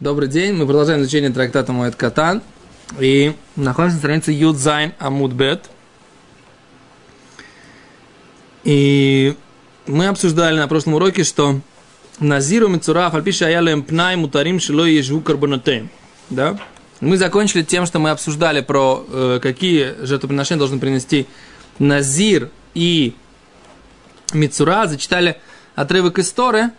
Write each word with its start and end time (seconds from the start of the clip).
Добрый 0.00 0.30
день, 0.30 0.54
мы 0.54 0.64
продолжаем 0.64 1.02
изучение 1.02 1.28
трактата 1.28 1.74
Моэт 1.74 1.94
Катан. 1.94 2.40
И 2.98 3.34
находимся 3.54 3.96
на 3.96 3.98
странице 3.98 4.32
Юдзайн 4.32 4.94
Амудбет. 4.98 5.68
И 8.64 9.36
мы 9.86 10.06
обсуждали 10.06 10.56
на 10.56 10.66
прошлом 10.68 10.94
уроке, 10.94 11.22
что 11.22 11.60
Назиру 12.18 12.68
Мицура 12.68 13.10
Фальпиша 13.10 13.48
Аялем 13.48 13.82
Пнай 13.82 14.16
Мутарим 14.16 14.58
Шило 14.58 14.86
Ежву 14.86 15.20
Карбонатем. 15.20 15.90
Да? 16.30 16.58
Мы 17.00 17.18
закончили 17.18 17.60
тем, 17.60 17.84
что 17.84 17.98
мы 17.98 18.08
обсуждали 18.08 18.62
про 18.62 19.04
э, 19.06 19.38
какие 19.42 20.02
жертвоприношения 20.02 20.60
должны 20.60 20.78
принести 20.78 21.26
Назир 21.78 22.48
и 22.72 23.14
Мицура. 24.32 24.86
Зачитали 24.86 25.36
отрывок 25.74 26.18
истории 26.18 26.70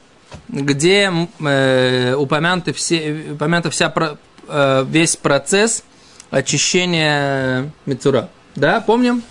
где 0.49 1.11
э, 1.39 2.15
упомянуты 2.15 2.73
все, 2.73 3.31
упомянута 3.33 3.69
вся 3.69 3.89
про, 3.89 4.17
э, 4.47 4.85
весь 4.87 5.15
процесс 5.15 5.83
очищения 6.29 7.71
Мицура. 7.85 8.29
Да, 8.55 8.81
помним? 8.81 9.23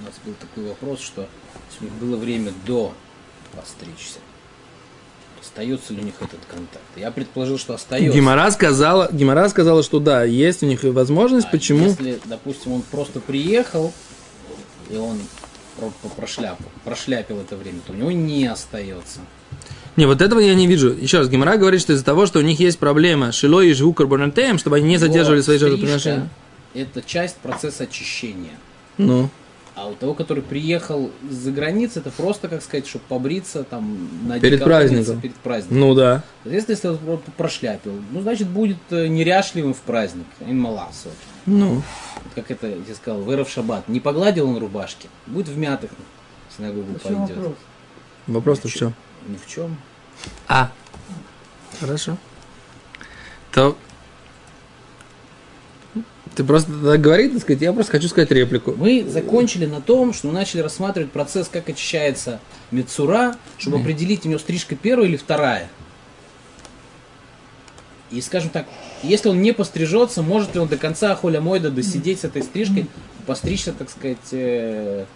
У 0.00 0.04
нас 0.04 0.14
был 0.24 0.34
такой 0.34 0.68
вопрос, 0.68 1.00
что 1.00 1.28
у 1.80 1.84
них 1.84 1.92
было 1.94 2.16
время 2.16 2.52
до 2.66 2.92
постричься. 3.54 4.18
Остается 5.40 5.94
ли 5.94 6.00
у 6.00 6.04
них 6.04 6.14
этот 6.20 6.40
контакт? 6.46 6.84
Я 6.96 7.10
предположил, 7.10 7.58
что 7.58 7.74
остается. 7.74 8.16
Гимара 8.16 8.50
сказала, 8.50 9.08
Гимара 9.12 9.48
сказала, 9.48 9.82
что 9.82 10.00
да, 10.00 10.24
есть 10.24 10.62
у 10.62 10.66
них 10.66 10.82
возможность. 10.82 11.46
А 11.46 11.50
Почему? 11.50 11.86
Если, 11.86 12.20
допустим, 12.24 12.72
он 12.72 12.82
просто 12.82 13.20
приехал, 13.20 13.92
и 14.90 14.96
он 14.96 15.18
прошляпил, 16.16 16.66
прошляпил 16.84 17.40
это 17.40 17.56
время, 17.56 17.80
то 17.86 17.92
у 17.92 17.96
него 17.96 18.10
не 18.10 18.46
остается. 18.46 19.20
Не, 19.96 20.06
вот 20.06 20.20
этого 20.20 20.40
я 20.40 20.54
не 20.54 20.66
вижу. 20.66 20.92
Еще 20.92 21.18
раз, 21.18 21.28
Гимара 21.28 21.56
говорит, 21.56 21.80
что 21.80 21.92
из-за 21.92 22.04
того, 22.04 22.26
что 22.26 22.38
у 22.38 22.42
них 22.42 22.60
есть 22.60 22.78
проблема 22.78 23.32
шило 23.32 23.60
и 23.60 23.72
живу 23.72 23.94
карбонатеем, 23.94 24.58
чтобы 24.58 24.76
они 24.76 24.88
не 24.88 24.96
задерживали 24.98 25.40
свои 25.40 25.58
жертвоприношения. 25.58 26.28
Это 26.74 27.02
часть 27.02 27.36
процесса 27.36 27.84
очищения. 27.84 28.52
Ну. 28.98 29.30
А 29.74 29.88
у 29.88 29.94
того, 29.94 30.14
который 30.14 30.42
приехал 30.42 31.10
из-за 31.30 31.50
границы, 31.52 31.98
это 31.98 32.10
просто, 32.10 32.48
как 32.48 32.62
сказать, 32.62 32.86
чтобы 32.86 33.04
побриться 33.08 33.62
там 33.62 34.08
на 34.26 34.40
перед 34.40 34.64
праздником. 34.64 35.20
перед 35.20 35.34
праздником. 35.36 35.78
Ну 35.78 35.94
да. 35.94 36.22
Соответственно, 36.44 36.92
если 36.92 37.10
он 37.10 37.20
прошляпил, 37.36 37.92
ну, 38.10 38.22
значит, 38.22 38.48
будет 38.48 38.78
э, 38.88 39.06
неряшливым 39.06 39.74
в 39.74 39.80
праздник. 39.80 40.24
Инмаласу. 40.40 41.10
Ну. 41.44 41.82
Как 42.34 42.50
это, 42.50 42.68
я 42.68 42.94
сказал, 42.94 43.20
выров 43.20 43.50
шаббат. 43.50 43.86
Не 43.86 44.00
погладил 44.00 44.48
он 44.48 44.56
рубашки, 44.56 45.10
будет 45.26 45.48
в 45.48 45.58
мятых 45.58 45.90
в 46.48 46.56
синагогу 46.56 46.94
пойдет. 46.94 47.36
Вопрос? 47.36 47.54
Вопрос-то 48.26 48.68
в 48.68 48.72
чем? 48.72 48.94
Ни 49.28 49.36
в 49.36 49.46
чем. 49.46 49.76
А. 50.48 50.70
Хорошо. 51.80 52.16
То 53.52 53.76
ты 56.36 56.44
просто 56.44 56.70
тогда 56.70 56.98
говори, 56.98 57.30
так 57.30 57.40
сказать, 57.40 57.62
я 57.62 57.72
просто 57.72 57.92
хочу 57.92 58.08
сказать 58.08 58.30
реплику. 58.30 58.74
Мы 58.76 59.06
закончили 59.08 59.64
на 59.64 59.80
том, 59.80 60.12
что 60.12 60.26
мы 60.26 60.34
начали 60.34 60.60
рассматривать 60.60 61.10
процесс, 61.10 61.48
как 61.48 61.70
очищается 61.70 62.40
мецура, 62.70 63.36
чтобы 63.56 63.78
mm. 63.78 63.80
определить, 63.80 64.26
у 64.26 64.28
него 64.28 64.38
стрижка 64.38 64.76
первая 64.76 65.08
или 65.08 65.16
вторая. 65.16 65.70
И, 68.10 68.20
скажем 68.20 68.50
так, 68.50 68.66
если 69.02 69.30
он 69.30 69.40
не 69.40 69.52
пострижется, 69.52 70.22
может 70.22 70.54
ли 70.54 70.60
он 70.60 70.68
до 70.68 70.76
конца 70.76 71.14
холя 71.16 71.40
мойда 71.40 71.70
досидеть 71.70 72.20
с 72.20 72.24
этой 72.24 72.42
стрижкой, 72.42 72.86
постричься, 73.26 73.72
так 73.72 73.88
сказать... 73.88 74.18
Э... 74.32 75.06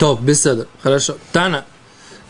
Топ, 0.00 0.22
беседа. 0.22 0.66
Хорошо. 0.82 1.18
Тана. 1.30 1.66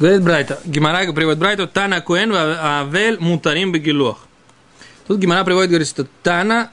Говорит 0.00 0.24
Брайта. 0.24 0.58
Гимара 0.64 1.12
приводит 1.12 1.38
Брайту. 1.38 1.68
Тана 1.68 2.00
Куэн 2.00 2.34
Авель 2.34 3.16
Мутарим 3.20 3.70
Бегилох. 3.70 4.18
Тут 5.06 5.20
Гимара 5.20 5.44
приводит, 5.44 5.70
говорит, 5.70 5.86
что 5.86 6.04
Тана 6.24 6.72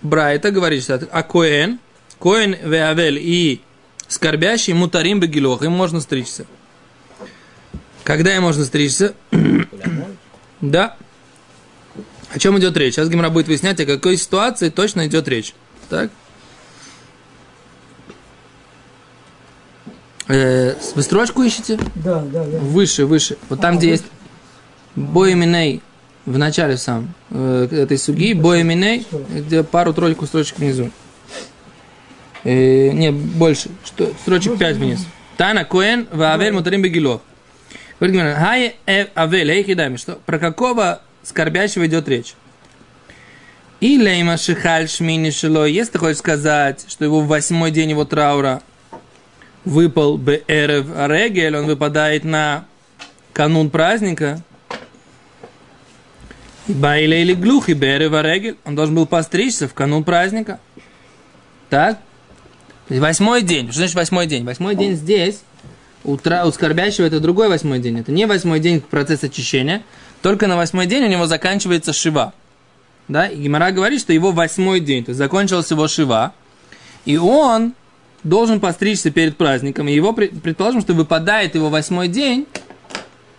Брайта 0.00 0.52
говорит, 0.52 0.84
что 0.84 0.94
а 1.10 1.22
Коэн, 1.24 1.80
Коэн 2.20 2.54
Веавель 2.54 3.18
и 3.18 3.60
скорбящий 4.06 4.74
Мутарим 4.74 5.18
Бегилох. 5.18 5.64
Им 5.64 5.72
можно 5.72 6.00
стричься. 6.00 6.46
Когда 8.04 8.32
им 8.36 8.42
можно 8.42 8.64
стричься? 8.64 9.14
да. 10.60 10.96
О 12.32 12.38
чем 12.38 12.56
идет 12.60 12.76
речь? 12.76 12.94
Сейчас 12.94 13.08
Гимара 13.08 13.30
будет 13.30 13.48
выяснять, 13.48 13.80
о 13.80 13.86
какой 13.86 14.16
ситуации 14.16 14.70
точно 14.70 15.08
идет 15.08 15.26
речь. 15.26 15.52
Так? 15.88 16.12
Э, 20.28 20.74
вы 20.94 21.02
строчку 21.02 21.42
ищете? 21.42 21.78
Да, 21.94 22.20
да, 22.20 22.44
да. 22.44 22.58
Выше, 22.58 23.06
выше. 23.06 23.38
Вот 23.48 23.60
там, 23.60 23.74
а, 23.74 23.78
где 23.78 23.90
выше. 23.90 24.02
есть 24.02 24.12
Боеминей 24.94 25.82
в 26.26 26.36
начале 26.36 26.76
сам 26.76 27.14
э, 27.30 27.68
этой 27.70 27.96
суги, 27.98 28.34
Боеминей, 28.34 29.06
где 29.30 29.62
пару 29.62 29.94
тройку 29.94 30.26
строчек 30.26 30.58
внизу. 30.58 30.90
Э, 32.44 32.90
не, 32.90 33.10
больше. 33.10 33.70
Что, 33.84 34.12
строчек 34.20 34.58
пять 34.58 34.76
вниз. 34.76 35.00
Тана 35.38 35.64
Коэн 35.64 36.06
в 36.12 36.20
Авель 36.22 36.52
Мутарим 36.52 36.82
Бегилов. 36.82 37.22
Хай 38.00 38.76
э, 38.86 39.06
Авель, 39.16 39.50
Эйхидами, 39.50 39.96
что 39.96 40.18
про 40.26 40.38
какого 40.38 41.00
скорбящего 41.22 41.86
идет 41.86 42.06
речь? 42.08 42.34
И 43.80 43.98
Лейма 43.98 44.36
Шихаль 44.36 44.88
Шмини 44.88 45.30
Шило, 45.30 45.64
если 45.64 45.92
ты 45.92 45.98
хочешь 45.98 46.18
сказать, 46.18 46.84
что 46.88 47.04
его 47.04 47.20
в 47.20 47.28
восьмой 47.28 47.70
день 47.70 47.90
его 47.90 48.04
траура 48.04 48.60
выпал 49.68 50.16
бы 50.16 50.42
эрев 50.48 50.86
регель, 51.08 51.56
он 51.56 51.66
выпадает 51.66 52.24
на 52.24 52.64
канун 53.32 53.70
праздника. 53.70 54.42
И 56.66 56.72
байле 56.72 57.22
или 57.22 57.34
глухий 57.34 57.74
берев 57.74 58.12
регель, 58.12 58.56
он 58.64 58.74
должен 58.74 58.94
был 58.94 59.06
постричься 59.06 59.68
в 59.68 59.74
канун 59.74 60.04
праздника. 60.04 60.58
Так? 61.68 62.00
Восьмой 62.88 63.42
день. 63.42 63.66
Что 63.66 63.78
значит 63.78 63.94
восьмой 63.94 64.26
день? 64.26 64.44
Восьмой 64.44 64.74
день 64.74 64.94
здесь, 64.94 65.40
утра, 66.04 66.46
у 66.46 66.52
скорбящего 66.52 67.04
это 67.04 67.20
другой 67.20 67.48
восьмой 67.48 67.78
день. 67.78 68.00
Это 68.00 68.10
не 68.12 68.26
восьмой 68.26 68.60
день 68.60 68.80
процесс 68.80 69.22
очищения. 69.22 69.82
Только 70.22 70.46
на 70.46 70.56
восьмой 70.56 70.86
день 70.86 71.04
у 71.04 71.08
него 71.08 71.26
заканчивается 71.26 71.92
шива. 71.92 72.32
Да? 73.08 73.26
И 73.26 73.36
Гимара 73.36 73.70
говорит, 73.70 74.00
что 74.00 74.12
его 74.12 74.32
восьмой 74.32 74.80
день, 74.80 75.04
то 75.04 75.10
есть 75.10 75.18
закончился 75.18 75.74
его 75.74 75.88
шива. 75.88 76.32
И 77.04 77.18
он 77.18 77.74
должен 78.24 78.60
постричься 78.60 79.10
перед 79.10 79.36
праздником, 79.36 79.88
и 79.88 79.92
его, 79.92 80.12
предположим, 80.12 80.80
что 80.80 80.94
выпадает 80.94 81.54
его 81.54 81.68
восьмой 81.70 82.08
день 82.08 82.46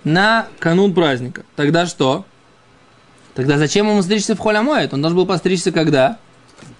на 0.04 0.48
канун 0.60 0.94
праздника. 0.94 1.44
Тогда 1.56 1.86
что? 1.86 2.26
Тогда 3.36 3.58
зачем 3.58 3.88
ему 3.88 4.02
стричься 4.02 4.36
в 4.36 4.40
холямоет? 4.40 4.94
Он 4.94 5.02
должен 5.02 5.18
был 5.18 5.26
постричься 5.26 5.72
когда? 5.72 6.18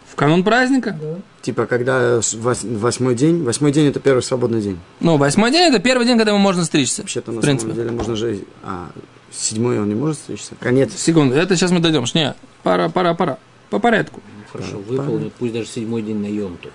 В 0.08 0.16
канун 0.16 0.44
праздника? 0.44 0.98
Да. 1.00 1.16
Типа, 1.42 1.66
когда 1.66 2.20
восьмой 2.42 3.16
день, 3.16 3.44
восьмой 3.44 3.72
день 3.72 3.88
это 3.88 4.00
первый 4.00 4.22
свободный 4.22 4.62
день. 4.62 4.80
Ну, 5.00 5.18
восьмой 5.18 5.52
день 5.52 5.70
это 5.70 5.80
первый 5.80 6.06
день, 6.06 6.18
когда 6.18 6.32
ему 6.32 6.42
можно 6.42 6.66
стричься. 6.66 7.02
Вообще-то 7.02 7.32
на 7.32 7.42
самом 7.42 7.74
деле 7.74 7.92
можно 7.92 8.16
же, 8.16 8.40
а 8.64 8.90
седьмой 9.32 9.80
он 9.80 9.88
не 9.88 9.96
может 9.96 10.18
стричься. 10.18 10.56
Конец. 10.60 10.94
Секунду, 10.98 11.36
это 11.36 11.56
сейчас 11.56 11.72
мы 11.72 11.80
дойдем. 11.80 12.04
Не, 12.14 12.36
пора, 12.64 12.90
пора, 12.90 13.14
пора. 13.14 13.38
По 13.70 13.80
порядку. 13.80 14.22
Хорошо, 14.52 14.80
выполнит, 14.80 15.32
пусть 15.34 15.54
даже 15.54 15.68
седьмой 15.68 16.02
день 16.02 16.18
на 16.18 16.26
Йомту. 16.26 16.70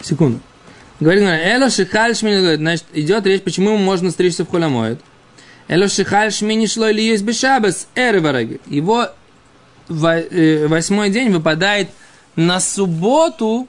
Секунду. 0.00 0.40
Говорит, 1.00 1.22
Эла 1.22 1.70
Шихаль 1.70 2.14
Шмини, 2.16 2.56
значит, 2.56 2.84
идет 2.92 3.24
речь, 3.26 3.42
почему 3.42 3.70
ему 3.70 3.78
можно 3.78 4.10
стричься 4.10 4.44
в 4.44 4.50
холямоид. 4.50 5.00
Эла 5.68 5.88
Шихаль 5.88 6.32
Шмини 6.32 6.66
шло 6.66 6.88
или 6.88 7.02
есть 7.02 7.22
бешабас, 7.22 7.88
эревараги. 7.94 8.60
Его 8.66 9.08
э, 9.88 10.66
восьмой 10.66 11.10
день 11.10 11.30
выпадает 11.30 11.90
на 12.34 12.58
субботу, 12.58 13.68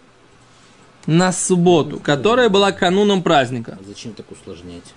на 1.06 1.32
субботу, 1.32 2.00
которая 2.00 2.50
была 2.50 2.72
кануном 2.72 3.22
праздника. 3.22 3.78
А 3.80 3.84
зачем 3.88 4.14
так 4.14 4.32
усложнять? 4.32 4.94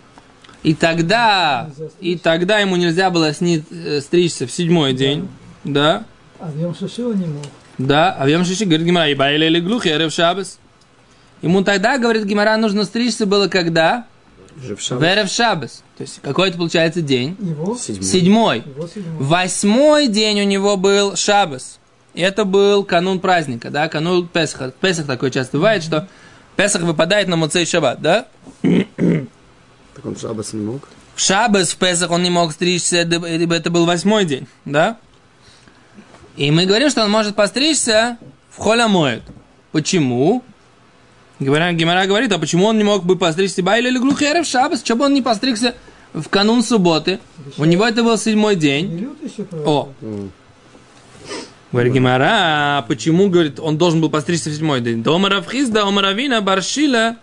И 0.62 0.74
тогда, 0.74 1.70
и 2.00 2.16
тогда 2.16 2.60
ему 2.60 2.76
нельзя 2.76 3.10
было 3.10 3.34
сни, 3.34 3.64
э, 3.70 4.00
стричься 4.00 4.46
в 4.46 4.52
седьмой 4.52 4.94
день, 4.94 5.28
да? 5.64 6.04
А 6.38 6.46
в 6.46 6.58
Йом 6.58 6.74
не 7.18 7.26
мог. 7.26 7.44
Да, 7.78 8.12
а 8.12 8.24
в 8.24 8.28
Йом 8.28 8.44
Шиши, 8.44 8.64
говорит 8.64 8.86
Гимара, 8.86 9.08
и 9.10 9.14
или 9.14 9.60
глухи, 9.60 9.88
эрев 9.88 10.12
шабас. 10.12 10.58
Ему 11.42 11.62
тогда, 11.64 11.98
говорит 11.98 12.24
Гимара, 12.24 12.56
нужно 12.56 12.84
стричься 12.84 13.26
было 13.26 13.48
когда? 13.48 14.06
Верев 14.56 15.30
Шабас. 15.30 15.82
То 15.96 16.02
есть 16.02 16.20
какой 16.22 16.48
это 16.48 16.58
получается 16.58 17.02
день? 17.02 17.36
Его? 17.40 17.76
Седьмой. 17.76 18.04
седьмой. 18.04 18.58
Его 18.64 18.86
седьмой. 18.86 19.16
Восьмой 19.18 20.08
день 20.08 20.40
у 20.40 20.44
него 20.44 20.76
был 20.76 21.16
Шабас. 21.16 21.78
Это 22.14 22.44
был 22.44 22.84
канун 22.84 23.20
праздника, 23.20 23.70
да, 23.70 23.88
канун 23.88 24.28
Песаха. 24.28 24.72
Песах 24.80 25.06
такой 25.06 25.30
часто 25.30 25.56
бывает, 25.56 25.82
что 25.82 26.06
Песах 26.56 26.82
выпадает 26.82 27.28
на 27.28 27.36
Муцей 27.36 27.64
Шаббат, 27.64 28.02
да? 28.02 28.26
Так 28.62 30.04
он 30.04 30.14
в 30.14 30.20
Шабас 30.20 30.52
не 30.52 30.62
мог? 30.62 30.88
В 31.14 31.20
Шабас 31.20 31.70
в 31.70 31.76
Песах 31.76 32.10
он 32.10 32.22
не 32.22 32.30
мог 32.30 32.52
стричься, 32.52 32.98
это 32.98 33.70
был 33.70 33.86
восьмой 33.86 34.26
день, 34.26 34.46
да? 34.66 34.98
И 36.36 36.50
мы 36.50 36.66
говорим, 36.66 36.90
что 36.90 37.02
он 37.02 37.10
может 37.10 37.34
постричься 37.34 38.18
в 38.50 38.60
Холямоид. 38.62 39.22
Почему? 39.72 40.44
Гемара 41.42 42.06
говорит, 42.06 42.32
а 42.32 42.38
почему 42.38 42.66
он 42.66 42.78
не 42.78 42.84
мог 42.84 43.04
бы 43.04 43.16
постричься 43.16 43.62
Байли 43.62 43.88
или 43.88 43.98
Глухерев 43.98 44.46
Шабас? 44.46 44.82
Чего 44.82 44.98
бы 44.98 45.04
он 45.06 45.14
не 45.14 45.22
постригся 45.22 45.74
в 46.12 46.28
канун 46.28 46.62
субботы? 46.62 47.18
У 47.56 47.64
него 47.64 47.86
это 47.86 48.02
был 48.02 48.16
седьмой 48.18 48.56
день. 48.56 49.08
О, 49.64 49.90
Говорит 51.72 51.94
Гимара, 51.94 52.78
а 52.78 52.82
почему, 52.86 53.30
говорит, 53.30 53.58
он 53.58 53.78
должен 53.78 54.02
был 54.02 54.10
постричься 54.10 54.50
в 54.50 54.54
седьмой 54.54 54.82
день? 54.82 55.02
Дома 55.02 55.30
Равхизда, 55.30 55.86
Ома 55.86 56.02
Равина, 56.02 56.42
Баршила. 56.42 57.16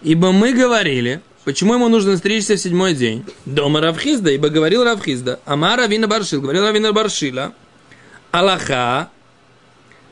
Ибо 0.00 0.32
мы 0.32 0.54
говорили, 0.54 1.20
почему 1.44 1.74
ему 1.74 1.88
нужно 1.88 2.16
стричься 2.16 2.54
в 2.54 2.58
седьмой 2.58 2.94
день? 2.94 3.24
Дома 3.44 3.82
Равхизда, 3.82 4.30
ибо 4.30 4.48
говорил 4.48 4.82
Равхизда. 4.82 5.40
Ама 5.44 5.76
Равина 5.76 6.06
Баршил, 6.08 6.40
говорил 6.40 6.64
Равина 6.64 6.92
Баршила. 6.92 7.52
Аллаха, 8.30 9.10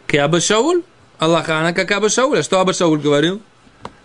Каба 0.07 0.41
Шауль. 0.41 0.83
Аллаха, 1.21 1.59
она 1.61 1.75
как 1.75 1.91
Аба 1.91 2.09
Шауль. 2.09 2.39
А 2.39 2.43
что 2.43 2.61
Аба 2.61 2.73
Шауль 2.73 2.99
говорил? 2.99 3.43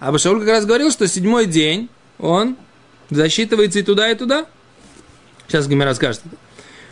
Аба 0.02 0.20
Шауль 0.20 0.40
как 0.40 0.50
раз 0.50 0.66
говорил, 0.66 0.92
что 0.92 1.08
седьмой 1.08 1.46
день 1.46 1.88
он 2.20 2.58
засчитывается 3.10 3.80
и 3.80 3.84
туда, 3.84 4.12
и 4.12 4.16
туда. 4.16 4.46
Сейчас 5.48 5.66
Гимера 5.68 5.94
скажет. 5.94 6.22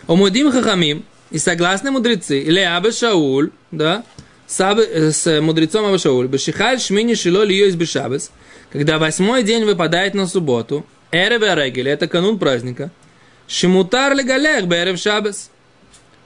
Омудим 0.08 0.50
Хахамим, 0.50 1.04
и 1.30 1.38
согласны 1.40 1.92
мудрецы, 1.92 2.40
или 2.40 2.62
Аба 2.62 2.94
Шауль, 2.94 3.52
да, 3.72 4.06
с, 4.48 4.62
Абы- 4.62 4.88
э, 4.88 5.12
с 5.12 5.42
мудрецом 5.42 5.86
Аба 5.88 5.98
Шауль, 5.98 6.28
Бешихаль 6.28 6.80
Шмини 6.80 7.16
Шило 7.16 7.44
Лио 7.44 7.66
из 7.66 7.76
Бешабес, 7.76 8.32
когда 8.72 9.00
восьмой 9.00 9.44
день 9.44 9.66
выпадает 9.66 10.14
на 10.14 10.26
субботу, 10.28 10.86
Эреве 11.12 11.54
Регель, 11.54 11.90
это 11.90 12.08
канун 12.08 12.40
праздника, 12.40 12.92
Шимутар 13.48 14.16
Легалех 14.16 14.68
Берев 14.68 14.98
Шабес, 14.98 15.50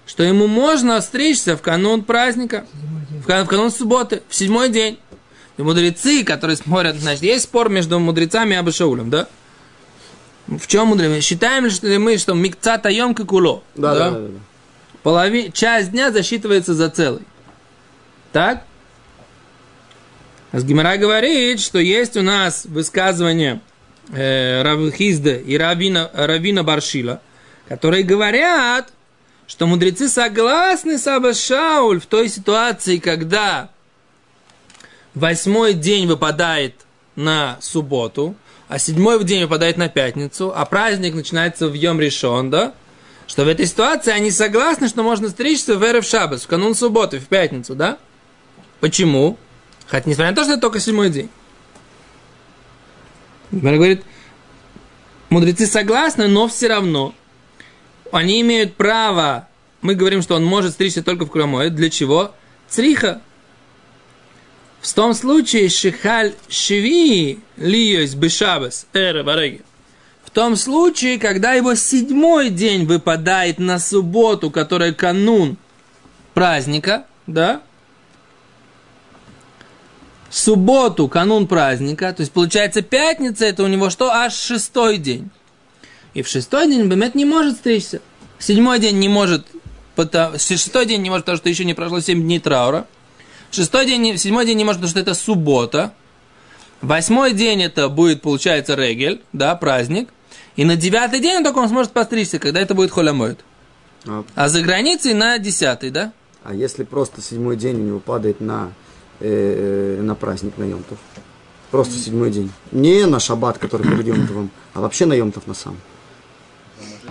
что 0.06 0.22
ему 0.22 0.46
можно 0.46 1.02
стричься 1.02 1.58
в 1.58 1.64
канун 1.64 2.04
праздника, 2.04 2.68
в 3.28 3.30
кан- 3.30 3.46
в 3.46 3.50
канун 3.50 3.72
субботы, 3.72 4.24
в 4.30 4.36
седьмой 4.36 4.70
день. 4.70 4.98
И 5.58 5.62
мудрецы, 5.62 6.24
которые 6.24 6.56
смотрят, 6.56 6.96
значит, 6.96 7.24
есть 7.24 7.44
спор 7.44 7.68
между 7.68 8.00
мудрецами 8.00 8.54
и 8.54 8.58
Абашаулем, 8.58 9.10
да? 9.10 9.28
В 10.48 10.66
чем 10.68 10.88
мудрецы? 10.88 11.20
Считаем 11.20 11.66
ли 11.66 11.98
мы, 11.98 12.18
что 12.18 12.34
микца 12.34 12.78
таем 12.78 13.14
куло? 13.14 13.64
Да, 13.76 13.94
да, 13.94 14.12
да. 14.12 14.20
да. 14.20 14.28
Полови... 15.04 15.52
Часть 15.52 15.92
дня 15.92 16.12
засчитывается 16.12 16.74
за 16.74 16.90
целый. 16.90 17.24
Так? 18.32 18.64
А 20.54 20.62
Гимара 20.62 20.96
говорит, 20.96 21.60
что 21.60 21.80
есть 21.80 22.16
у 22.16 22.22
нас 22.22 22.64
высказывание 22.64 23.60
э, 24.14 24.62
Равхизда 24.62 25.36
и 25.36 25.58
Равина, 25.58 26.10
Равина 26.14 26.64
Баршила, 26.64 27.20
которые 27.68 28.04
говорят, 28.04 28.94
что 29.48 29.66
мудрецы 29.66 30.10
согласны 30.10 30.98
с 30.98 31.08
Абашауль 31.08 32.02
в 32.02 32.06
той 32.06 32.28
ситуации, 32.28 32.98
когда 32.98 33.70
восьмой 35.16 35.74
день 35.74 36.06
выпадает 36.06 36.76
на 37.16 37.58
субботу, 37.62 38.36
а 38.68 38.78
седьмой 38.78 39.24
день 39.24 39.44
выпадает 39.44 39.78
на 39.78 39.88
пятницу, 39.88 40.52
а 40.54 40.66
праздник 40.66 41.16
начинается 41.16 41.70
в 41.70 41.74
Йом 41.74 42.02
Ришон, 42.02 42.50
да? 42.50 42.74
Что 43.26 43.46
в 43.46 43.48
этой 43.48 43.66
ситуации 43.66 44.12
они 44.12 44.32
согласны, 44.32 44.90
что 44.90 45.04
можно 45.04 45.30
стричься 45.30 45.78
в 45.78 45.84
Эрев 45.84 46.06
Шабас, 46.06 46.44
в 46.44 46.48
канун 46.48 46.76
субботы, 46.76 47.20
в 47.20 47.28
пятницу, 47.28 47.76
да? 47.76 47.98
Почему? 48.82 49.38
Хотя, 49.88 50.10
несмотря 50.10 50.32
на 50.32 50.36
то, 50.36 50.44
что 50.44 50.54
это 50.54 50.62
только 50.62 50.80
седьмой 50.80 51.10
день. 51.10 51.30
Говорит, 53.52 54.04
мудрецы 55.30 55.66
согласны, 55.66 56.28
но 56.28 56.50
все 56.50 56.68
равно 56.68 57.16
они 58.12 58.42
имеют 58.42 58.76
право, 58.76 59.48
мы 59.82 59.96
говорим, 59.96 60.22
что 60.22 60.36
он 60.36 60.46
может 60.46 60.74
стричься 60.74 61.04
только 61.04 61.26
в 61.26 61.32
Курамое. 61.32 61.70
Для 61.70 61.90
чего? 61.90 62.34
Цриха. 62.68 63.22
В 64.82 64.94
том 64.94 65.14
случае, 65.14 65.70
шихаль 65.70 66.34
шви 66.50 67.40
лиёс 67.58 68.14
бешабас 68.14 68.88
эра 68.94 69.24
бареги. 69.24 69.62
В 70.24 70.30
том 70.30 70.56
случае, 70.56 71.20
когда 71.20 71.54
его 71.54 71.76
седьмой 71.76 72.50
день 72.50 72.86
выпадает 72.86 73.60
на 73.60 73.80
субботу, 73.80 74.52
которая 74.52 74.94
канун 74.94 75.58
праздника, 76.34 77.06
да? 77.26 77.62
Субботу, 80.30 81.08
канун 81.08 81.48
праздника, 81.48 82.14
то 82.14 82.22
есть 82.22 82.34
получается 82.34 82.82
пятница, 82.82 83.46
это 83.46 83.64
у 83.64 83.68
него 83.68 83.90
что? 83.90 84.12
Аж 84.12 84.36
шестой 84.36 84.98
день. 84.98 85.32
И 86.18 86.24
в 86.24 86.28
шестой 86.28 86.68
день 86.68 86.88
Бемет 86.88 87.14
не 87.14 87.26
может 87.26 87.58
стричься. 87.58 88.02
Седьмой 88.40 88.80
день 88.80 88.98
не 88.98 89.08
может, 89.08 89.46
потому, 89.96 90.40
шестой 90.40 90.88
день 90.88 91.04
не 91.04 91.12
может, 91.12 91.26
потому 91.26 91.38
что 91.38 91.48
еще 91.48 91.64
не 91.64 91.76
прошло 91.76 92.00
семь 92.00 92.24
дней 92.24 92.40
траура. 92.40 92.88
Шестой 93.52 93.86
день, 93.86 94.02
не- 94.02 94.18
седьмой 94.18 94.48
день 94.48 94.58
не 94.58 94.64
может, 94.64 94.82
потому 94.82 94.90
что 94.90 95.00
это 95.00 95.14
суббота. 95.14 95.94
Восьмой 96.82 97.34
день 97.34 97.62
это 97.62 97.88
будет, 97.88 98.24
получается, 98.24 98.74
регель, 98.74 99.22
да, 99.32 99.54
праздник. 99.54 100.10
И 100.56 100.66
на 100.66 100.76
девятый 100.76 101.20
день 101.20 101.36
он 101.38 101.44
только 101.44 101.60
он 101.60 101.70
сможет 101.70 101.92
постричься, 101.92 102.40
когда 102.40 102.62
это 102.62 102.74
будет 102.74 102.90
холямоид. 102.90 103.42
А, 104.08 104.24
А 104.34 104.50
за 104.50 104.62
границей 104.62 105.14
на 105.14 105.38
десятый, 105.38 105.92
да? 105.92 106.14
а 106.44 106.56
если 106.56 106.84
просто 106.84 107.22
седьмой 107.22 107.58
день 107.58 107.76
у 107.76 107.84
него 107.84 108.00
падает 108.00 108.42
на, 108.42 108.72
э, 109.20 110.00
на 110.02 110.16
праздник, 110.16 110.58
на 110.58 110.64
Йомтов? 110.64 110.98
Просто 111.70 111.94
седьмой 112.00 112.32
день. 112.32 112.50
Не 112.72 113.06
на 113.06 113.20
шаббат, 113.20 113.60
который 113.60 113.84
перед 113.88 114.08
Йомтовым, 114.08 114.50
а 114.74 114.82
вообще 114.82 115.06
на 115.06 115.14
Йомтов 115.14 115.46
на 115.46 115.54
сам. 115.54 115.78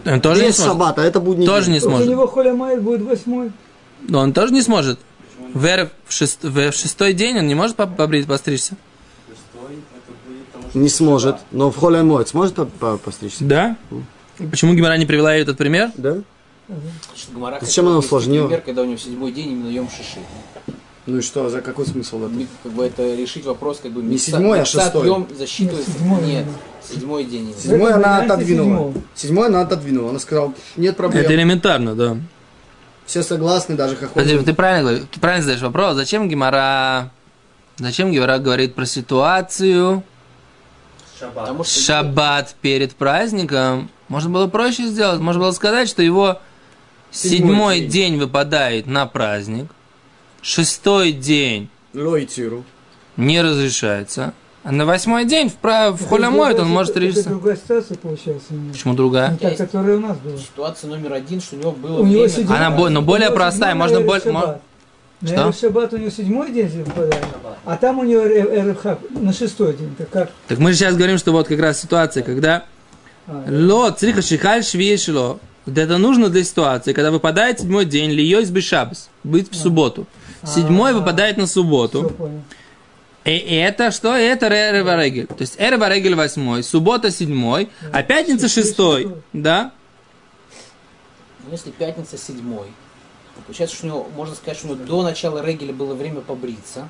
Он 0.06 0.20
тоже 0.20 0.43
не 0.43 0.49
Без 0.49 0.56
сможет. 0.56 0.73
шаббата, 0.73 1.03
а 1.03 1.05
это 1.05 1.20
будет 1.20 1.47
Тоже 1.47 1.70
не 1.70 1.81
Вот 1.81 1.87
у 1.87 1.91
сможет. 1.91 2.08
него 2.08 2.26
Холя 2.26 2.55
будет 2.55 3.03
восьмой. 3.03 3.50
Но 4.08 4.20
он 4.20 4.32
тоже 4.32 4.53
не 4.53 4.62
сможет. 4.62 4.99
В, 5.53 5.61
в, 6.06 6.12
шест- 6.12 6.44
в 6.44 6.73
шестой 6.73 7.12
день 7.12 7.38
он 7.38 7.47
не 7.47 7.55
может 7.55 7.76
по- 7.76 7.87
побрить, 7.87 8.26
постричься. 8.26 8.76
Не 10.75 10.88
сможет, 10.88 11.37
но 11.53 11.70
в 11.70 11.76
холе 11.76 12.03
моет 12.03 12.29
сможет 12.29 12.55
по- 12.55 12.67
по- 12.67 12.99
постричься? 12.99 13.44
Да? 13.44 13.76
Почему 14.50 14.75
Гимара 14.75 14.97
не 14.99 15.06
привела 15.06 15.35
этот 15.35 15.56
пример? 15.56 15.91
Да? 15.97 16.19
Значит, 16.69 17.62
Зачем 17.62 17.87
она 17.88 17.99
усложнила? 17.99 18.47
Пример, 18.47 18.61
когда 18.62 18.82
у 18.82 18.85
него 18.85 18.99
седьмой 18.99 19.32
день 19.32 19.53
именно 19.53 19.69
Йом 19.70 19.88
Шиши. 19.88 20.19
Ну 21.06 21.19
и 21.19 21.20
что, 21.20 21.49
за 21.49 21.61
какой 21.61 21.87
смысл? 21.87 22.26
Ми- 22.29 22.49
Как 22.64 22.73
бы 22.73 22.85
это 22.85 23.14
решить 23.14 23.44
вопрос, 23.44 23.79
как 23.81 23.93
бы 23.93 24.03
Не 24.03 24.14
микса- 24.14 24.32
седьмой, 24.32 24.61
а 24.61 24.64
шестой. 24.64 25.06
Йом 25.06 25.29
засчитывается. 25.38 25.91
Нет, 25.91 25.99
седьмой 26.00 26.23
Нет, 26.23 26.47
седьмой 26.82 27.25
день. 27.25 27.55
Седьмой 27.56 27.93
она 27.93 28.19
отодвинула. 28.19 28.67
седьмого. 28.67 28.94
Седьмой 29.14 29.47
она 29.47 29.61
отодвинула. 29.61 30.11
Она 30.11 30.19
сказала, 30.19 30.53
нет 30.76 30.97
проблем. 30.97 31.23
Это 31.25 31.35
элементарно, 31.35 31.94
да. 31.94 32.17
Все 33.06 33.23
согласны, 33.23 33.76
даже 33.76 33.94
хохотают. 33.94 34.44
ты 34.44 34.53
правильно 34.53 34.82
говоришь, 34.91 35.08
ты 35.12 35.20
правильно 35.20 35.43
задаешь 35.44 35.62
вопрос. 35.62 35.94
Зачем 35.94 36.29
Гимара... 36.29 37.12
Зачем 37.79 38.11
Гимара 38.11 38.38
говорит 38.38 38.75
про 38.75 38.85
ситуацию 38.87 40.03
что 41.17 41.65
шаббат 41.65 42.56
перед 42.60 42.94
праздником? 42.94 43.91
Можно 44.08 44.31
было 44.31 44.46
проще 44.48 44.86
сделать. 44.86 45.20
Можно 45.20 45.43
было 45.43 45.53
сказать, 45.53 45.89
что 45.89 46.03
его 46.03 46.41
седьмой, 47.10 47.81
день. 47.81 47.91
день. 47.91 48.19
выпадает 48.19 48.86
на 48.86 49.06
праздник, 49.06 49.67
шестой 50.43 51.12
день 51.12 51.69
Лойтиру. 51.94 52.64
не 53.16 53.40
разрешается, 53.43 54.34
а 54.62 54.72
на 54.72 54.84
восьмой 54.84 55.24
день 55.24 55.48
в, 55.48 55.55
пра- 55.55 55.90
в 55.93 56.06
холямоид 56.08 56.58
он 56.58 56.69
может 56.69 56.90
Это 56.93 57.00
решиться. 57.00 57.28
другая 57.31 57.56
ситуация 57.56 57.96
получается. 57.96 58.55
него. 58.55 58.72
Почему 58.72 58.94
другая? 58.94 59.31
Не 59.31 59.36
та, 59.38 59.50
которая 59.55 59.96
у 59.96 60.00
нас 60.00 60.16
была. 60.19 60.36
ситуация 60.38 60.90
номер 60.90 61.12
один, 61.14 61.40
что 61.40 61.56
у 61.56 61.58
него 61.60 61.72
было 61.72 62.00
У 62.00 62.06
него 62.06 62.22
время... 62.24 62.28
седьмой- 62.28 62.56
Она 62.58 62.70
бо- 62.70 62.88
но 62.88 63.02
более 63.02 63.26
него 63.28 63.36
простая, 63.36 63.74
можно 63.74 64.00
на. 64.00 64.60
На 65.22 65.28
Что? 65.28 65.36
Эрев 65.44 65.56
Шаббат 65.58 65.93
у 65.94 65.96
него 65.96 66.10
седьмой 66.10 66.52
день 66.52 66.69
выпадает, 66.69 67.24
а 67.64 67.76
там 67.78 68.00
у 68.00 68.05
него 68.05 68.20
Хаб 68.74 69.00
на 69.10 69.32
шестой 69.32 69.74
день. 69.74 69.94
Так 69.96 70.10
как? 70.10 70.31
Так 70.46 70.58
мы 70.58 70.72
же 70.72 70.78
сейчас 70.78 70.94
говорим, 70.94 71.16
что 71.16 71.32
вот 71.32 71.48
как 71.48 71.58
раз 71.58 71.81
ситуация, 71.81 72.22
когда 72.22 72.64
А, 73.26 73.44
Ло, 73.48 73.90
цриха 73.93 74.20
шихаль 74.20 74.62
швиешло. 74.62 75.40
Вот 75.64 75.78
это 75.78 75.96
нужно 75.98 76.28
для 76.28 76.44
ситуации, 76.44 76.93
когда 76.93 77.10
выпадает 77.10 77.60
седьмой 77.60 77.86
день, 77.86 78.10
льёйс 78.10 78.50
бешабс, 78.50 79.08
быть 79.24 79.50
в 79.50 79.56
субботу. 79.56 80.06
Седьмой 80.46 80.93
А. 80.93 80.94
выпадает 80.94 81.36
на 81.36 81.46
субботу. 81.46 82.15
И 83.24 83.31
это 83.56 83.91
что? 83.91 84.15
Это 84.15 84.46
Эреварегель. 84.46 85.26
То 85.26 85.41
есть 85.41 85.56
Эреварегель 85.58 86.15
восьмой, 86.15 86.62
суббота 86.62 87.10
седьмой, 87.10 87.69
а 87.93 88.05
пятница 88.05 88.48
шестой. 88.48 89.12
Да? 89.32 89.72
Ну, 91.44 91.50
Если 91.50 91.70
пятница 91.70 92.17
седьмой, 92.17 92.67
получается, 93.44 93.76
что 93.76 93.86
у 93.86 93.88
него, 93.88 94.06
можно 94.17 94.34
сказать, 94.36 94.58
что 94.58 94.69
у 94.69 94.74
него 94.74 94.84
до 94.84 95.03
начала 95.03 95.44
регеля 95.44 95.72
было 95.72 95.94
время 95.94 96.20
побриться, 96.20 96.88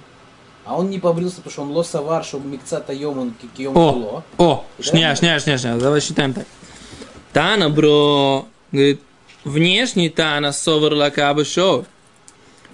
а 0.66 0.76
он 0.76 0.90
не 0.90 0.98
побрился, 0.98 1.36
потому 1.36 1.52
что 1.52 1.62
он 1.62 1.70
лосовар, 1.70 2.24
что 2.24 2.38
микцата 2.38 2.92
йом, 2.92 3.18
он 3.18 3.32
кикием 3.32 3.76
О, 3.76 4.22
о, 4.36 4.64
шня, 4.80 5.14
шня, 5.16 5.38
шня, 5.40 5.56
шня, 5.56 5.76
давай 5.76 6.00
считаем 6.00 6.34
так. 6.34 6.44
Тана, 7.32 7.70
бро, 7.70 8.46
говорит, 8.72 9.00
внешний 9.44 10.10
Тана 10.10 10.52
совар 10.52 10.92
лака 10.92 11.30
абашоу. 11.30 11.86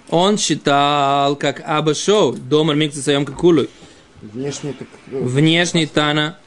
Он 0.09 0.37
считал, 0.37 1.35
как 1.35 1.61
абашоу, 1.65 2.33
домар 2.33 2.75
микца 2.75 3.01
своем 3.01 3.25
какулой. 3.25 3.69
Внешне 4.21 4.73
так... 4.73 4.87
э, 5.11 5.19
Внешний 5.21 5.85
Тана. 5.85 6.37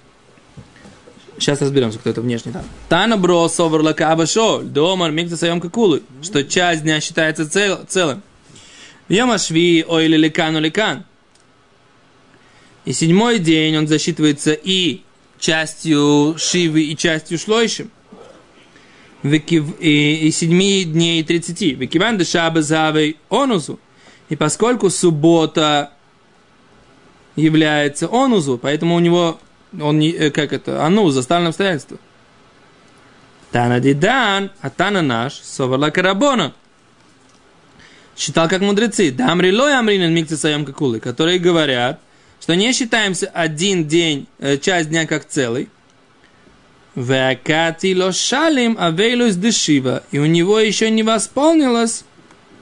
Сейчас 1.39 1.61
разберемся, 1.61 1.99
кто 1.99 2.11
это 2.11 2.21
внешний 2.23 2.53
Тана. 2.53 2.65
Тана 2.89 3.17
бро 3.17 3.49
совар 3.49 3.83
лака 3.83 4.13
абашоу, 4.13 4.63
домар 4.63 5.11
микца 5.11 5.37
своем 5.37 5.61
какулой. 5.61 6.03
Что 6.23 6.45
часть 6.45 6.83
дня 6.83 7.01
считается 7.01 7.49
цел- 7.49 7.85
целым. 7.89 8.23
Ямашви 9.09 9.85
ой 9.87 10.05
или 10.07 10.17
ликану 10.17 10.61
ликан. 10.61 11.05
И 12.85 12.93
седьмой 12.93 13.39
день 13.41 13.77
он 13.77 13.89
засчитывается 13.89 14.53
и 14.53 15.03
частью 15.39 16.37
Шивы, 16.39 16.83
и 16.83 16.97
частью 16.97 17.39
Шлойшим. 17.39 17.91
И, 19.23 20.31
седьми 20.33 20.85
дней 20.85 21.21
и 21.21 21.25
тридцати. 21.25 21.75
Викиван 21.75 22.19
дешаба 22.19 22.63
завей 22.63 23.17
онузу. 23.29 23.81
И 24.29 24.37
поскольку 24.37 24.91
суббота 24.91 25.91
является 27.37 28.09
онузу, 28.09 28.59
поэтому 28.59 28.95
у 28.95 28.99
него, 28.99 29.39
он 29.81 29.99
не, 29.99 30.11
э, 30.11 30.31
как 30.31 30.53
это, 30.53 30.85
ану, 30.85 31.11
заставлено 31.11 31.49
обстоятельство. 31.49 31.99
Тана 33.53 33.81
дидан, 33.81 34.51
а 34.61 34.71
Тана 34.71 35.03
наш, 35.03 35.35
соварла 35.35 35.91
карабона. 35.91 36.55
Считал 38.17 38.49
как 38.49 38.63
мудрецы. 38.63 39.11
Дамри 39.11 39.53
лой 39.53 39.75
амринен 39.75 40.13
микцы 40.13 40.37
саем 40.37 40.65
какулы, 40.65 41.01
которые 41.01 41.39
говорят, 41.39 42.01
что 42.41 42.57
не 42.57 42.73
считаемся 42.73 43.27
один 43.27 43.87
день, 43.87 44.27
э, 44.39 44.57
часть 44.57 44.89
дня 44.89 45.07
как 45.07 45.27
целый. 45.27 45.69
Векати 46.97 47.95
лошалим 47.95 48.77
авейлус 48.79 49.35
дешива. 49.37 50.03
И 50.11 50.19
у 50.19 50.25
него 50.25 50.59
еще 50.59 50.91
не 50.91 51.03
восполнилось 51.03 52.05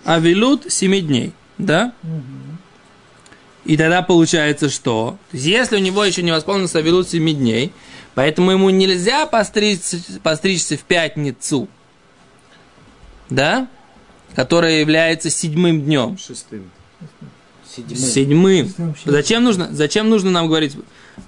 авилут 0.05 0.71
семи 0.73 1.01
дней. 1.01 1.33
Да? 1.57 1.95
И 3.65 3.77
тогда 3.77 4.03
получается 4.03 4.69
что? 4.69 5.17
То 5.31 5.37
есть, 5.37 5.47
если 5.47 5.77
у 5.77 5.81
него 5.81 6.05
еще 6.05 6.23
не 6.23 6.33
восполнился 6.33 6.79
авилут 6.79 7.09
семи 7.09 7.33
дней, 7.33 7.73
поэтому 8.15 8.51
ему 8.51 8.71
нельзя 8.71 9.25
постричься, 9.27 9.99
постричься 10.23 10.77
в 10.77 10.81
пятницу. 10.81 11.69
Да? 13.31 13.69
Которая 14.35 14.81
является 14.81 15.31
седьмым 15.31 15.83
днем. 15.83 16.19
Шестым. 16.19 16.71
Седьмым. 17.75 17.97
Седьмым. 17.97 18.69
Седьмым. 18.69 18.97
Зачем 19.05 19.45
нужно, 19.45 19.69
зачем 19.71 20.11
нужно 20.11 20.33
нам 20.33 20.49
говорить 20.49 20.77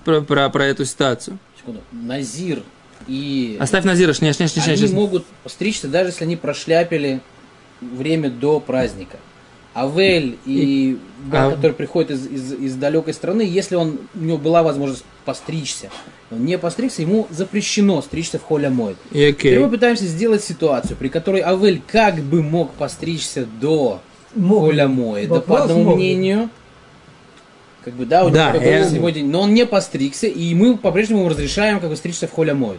про, 0.04 0.20
про, 0.20 0.50
про 0.50 0.66
эту 0.66 0.84
ситуацию? 0.84 1.38
Секунду. 1.56 1.80
Назир 1.92 2.62
и 3.06 3.56
Оставь 3.60 3.84
Назира, 3.84 4.12
шня, 4.12 4.32
шня, 4.32 4.48
шня, 4.48 4.62
шня, 4.62 4.72
они 4.72 4.82
сейчас. 4.82 4.92
могут 4.92 5.24
постричься, 5.42 5.88
даже 5.88 6.10
если 6.10 6.24
они 6.24 6.36
прошляпили 6.36 7.20
время 7.80 8.30
до 8.30 8.60
праздника. 8.60 9.18
Авель 9.74 10.38
и 10.46 10.98
брат, 11.26 11.52
А- 11.52 11.56
который 11.56 11.72
приходит 11.72 12.10
из, 12.12 12.26
из, 12.26 12.52
из 12.54 12.74
далекой 12.76 13.12
страны, 13.12 13.42
если 13.42 13.74
он, 13.74 13.98
у 14.14 14.18
него 14.18 14.38
была 14.38 14.62
возможность 14.62 15.04
постричься, 15.26 15.90
он 16.30 16.46
не 16.46 16.56
постригся, 16.56 17.02
ему 17.02 17.26
запрещено 17.30 18.00
стричься 18.00 18.38
в 18.38 18.42
холе 18.42 18.70
мой. 18.70 18.96
И 19.12 19.22
окей. 19.22 19.34
Теперь 19.52 19.60
мы 19.60 19.68
пытаемся 19.70 20.04
сделать 20.06 20.42
ситуацию, 20.42 20.96
при 20.96 21.08
которой 21.08 21.42
Авель 21.42 21.82
как 21.86 22.16
бы 22.22 22.42
мог 22.42 22.72
постричься 22.72 23.46
до 23.60 24.00
Мог. 24.34 24.64
Холя 24.64 24.88
Мой. 24.88 25.26
Да 25.26 25.40
по 25.40 25.62
одному 25.64 25.82
мог 25.84 25.96
мнению, 25.96 26.48
как 27.84 27.94
бы, 27.94 28.06
да, 28.06 28.24
у 28.24 28.30
Да, 28.30 28.52
него 28.52 28.64
я- 28.64 28.82
был 28.82 28.88
седьмой 28.90 29.12
день, 29.12 29.28
но 29.30 29.42
он 29.42 29.52
не 29.54 29.64
постригся, 29.66 30.26
и 30.26 30.54
мы 30.54 30.76
по-прежнему 30.78 31.20
ему 31.20 31.28
разрешаем 31.28 31.80
как 31.80 31.90
бы 31.90 31.96
стричься 31.96 32.26
в 32.26 32.32
Холя 32.32 32.54
Мой. 32.54 32.78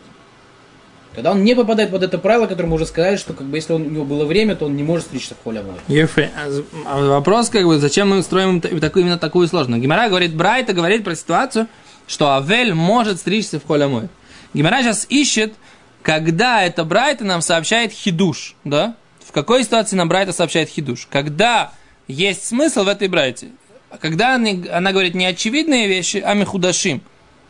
Тогда 1.17 1.31
он 1.31 1.43
не 1.43 1.55
попадает 1.55 1.89
под 1.89 2.03
это 2.03 2.19
правило, 2.19 2.45
которое 2.45 2.67
мы 2.67 2.75
уже 2.75 2.86
сказали, 2.86 3.15
что 3.15 3.33
как 3.33 3.47
бы 3.47 3.57
если 3.57 3.74
он, 3.74 3.81
у 3.81 3.89
него 3.89 4.05
было 4.05 4.24
время, 4.24 4.55
то 4.55 4.65
он 4.65 4.75
не 4.75 4.83
может 4.83 5.07
стричься 5.07 5.33
в 5.33 5.45
Мой. 5.47 5.63
Ефе. 5.88 6.29
А 6.36 6.47
а 6.86 7.07
Вопрос, 7.07 7.50
как 7.50 7.65
бы, 7.65 7.79
зачем 7.79 8.09
мы 8.09 8.21
строим 8.21 8.62
такую, 8.62 9.01
именно 9.01 9.17
такую 9.17 9.47
сложную? 9.47 9.81
Гимара 9.81 10.09
говорит, 10.09 10.36
Брайта 10.36 10.74
говорит 10.74 11.03
про 11.03 11.15
ситуацию, 11.15 11.69
что 12.05 12.36
Авель 12.36 12.75
может 12.75 13.17
стричься 13.17 13.59
в 13.59 13.65
холямой. 13.65 14.09
Гимара 14.53 14.83
сейчас 14.83 15.07
ищет, 15.09 15.55
когда 16.03 16.62
это 16.62 16.83
Брайта 16.83 17.25
нам 17.25 17.41
сообщает 17.41 17.91
хидуш, 17.93 18.55
да? 18.63 18.95
В 19.25 19.31
какой 19.31 19.63
ситуации 19.63 19.95
нам 19.95 20.07
Брайта 20.07 20.33
сообщает 20.33 20.69
хидуш? 20.69 21.07
Когда 21.09 21.71
есть 22.07 22.45
смысл 22.45 22.83
в 22.83 22.89
этой 22.89 23.07
Брайте? 23.07 23.47
А 23.89 23.97
Когда 23.97 24.36
она 24.36 24.91
говорит 24.91 25.15
не 25.15 25.25
очевидные 25.25 25.88
вещи, 25.88 26.21
а 26.24 26.36
мехудашим, 26.36 27.01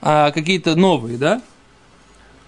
а 0.02 0.32
какие-то 0.32 0.76
новые, 0.76 1.18
да? 1.18 1.42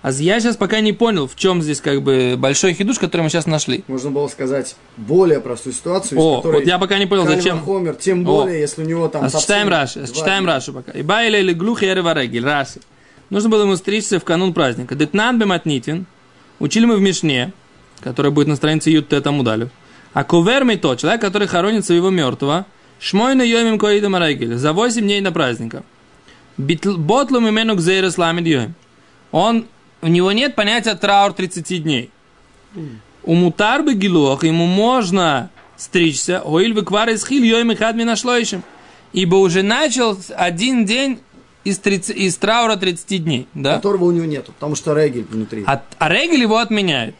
А 0.01 0.12
я 0.12 0.39
сейчас 0.39 0.56
пока 0.56 0.79
не 0.79 0.94
понял, 0.94 1.27
в 1.27 1.36
чем 1.36 1.62
здесь 1.62 1.82
как 1.82 2.01
бы 2.01 2.36
большой 2.38 2.74
хидуш, 2.74 3.00
который 3.00 3.22
мы 3.24 3.29
сейчас 3.29 3.46
нашли. 3.46 3.84
Можно 3.88 4.12
было 4.12 4.27
сказать 4.29 4.75
более 4.96 5.41
простую 5.41 5.74
ситуацию, 5.74 6.20
О, 6.20 6.41
вот 6.41 6.65
я 6.65 6.79
пока 6.79 6.98
не 6.98 7.06
понял, 7.06 7.25
зачем. 7.27 7.60
Вахомер, 7.60 7.96
тем 7.96 8.22
О. 8.22 8.24
более, 8.24 8.62
если 8.62 8.84
у 8.84 8.88
него 8.88 9.10
там 9.10 9.25
А 9.25 9.29
читаем 9.29 9.68
Раши, 9.68 10.08
читаем. 10.08 10.46
Раши 10.46 10.72
пока. 10.72 10.94
И 10.94 11.01
байля 11.01 11.39
или 11.39 11.51
глух 11.51 11.82
регель, 11.82 12.46
Раши. 12.46 12.79
Нужно 13.29 13.50
было 13.50 13.63
ему 13.63 13.75
стричься 13.75 14.20
в 14.20 14.24
канун 14.24 14.53
праздника. 14.53 14.96
Детнан 14.96 15.38
бематнитин. 15.38 16.06
Учили 16.60 16.86
мы 16.86 16.96
в 16.96 17.01
Мишне, 17.01 17.51
которая 18.00 18.32
будет 18.32 18.48
на 18.48 18.56
странице 18.56 18.89
Ют 18.89 19.10
Тетам 19.10 19.39
удалю. 19.39 19.70
А 20.13 20.24
кувермей 20.24 20.77
то, 20.77 20.96
человек, 20.96 21.22
который 21.22 21.48
хоронит 21.48 21.86
своего 21.86 22.10
мертвого, 22.10 22.65
шмой 23.00 23.36
на 23.36 23.44
йомим 23.44 23.77
коидам 23.77 24.15
арагель, 24.15 24.56
за 24.56 24.74
8 24.74 25.01
дней 25.01 25.22
на 25.22 25.32
праздника. 25.32 25.84
Ботлум 26.58 27.48
имену 27.50 27.75
гзейрес 27.75 28.18
ламид. 28.18 28.72
Он, 29.32 29.65
у 30.01 30.08
него 30.08 30.32
нет 30.32 30.56
понятия 30.56 30.96
траур 30.96 31.34
30 31.34 31.84
дней. 31.84 32.12
У 33.24 33.34
мутарбы 33.34 33.94
гилох 33.94 34.44
ему 34.44 34.65
можно 34.65 35.50
стричься, 35.77 36.41
оиль 36.46 36.74
выквар 36.74 37.10
из 37.10 37.25
хил 37.25 37.44
йом 37.44 37.72
и 37.72 37.75
хадми 37.75 38.03
нашлоишим. 38.03 38.63
Ибо 39.12 39.36
уже 39.36 39.63
начал 39.63 40.18
один 40.36 40.86
день 40.86 41.20
из, 41.63 41.79
30 41.79 42.15
из 42.15 42.38
траура 42.38 42.75
30 42.75 43.24
дней. 43.24 43.48
Да? 43.53 43.75
Которого 43.75 44.06
у 44.06 44.12
него 44.12 44.25
нету, 44.25 44.51
потому 44.53 44.75
что 44.75 44.94
регель 44.94 45.25
внутри. 45.29 45.63
А, 45.65 45.74
А, 45.74 45.84
а 45.98 46.10
Регель 46.10 46.41
его 46.41 46.58
отменяет. 46.58 47.15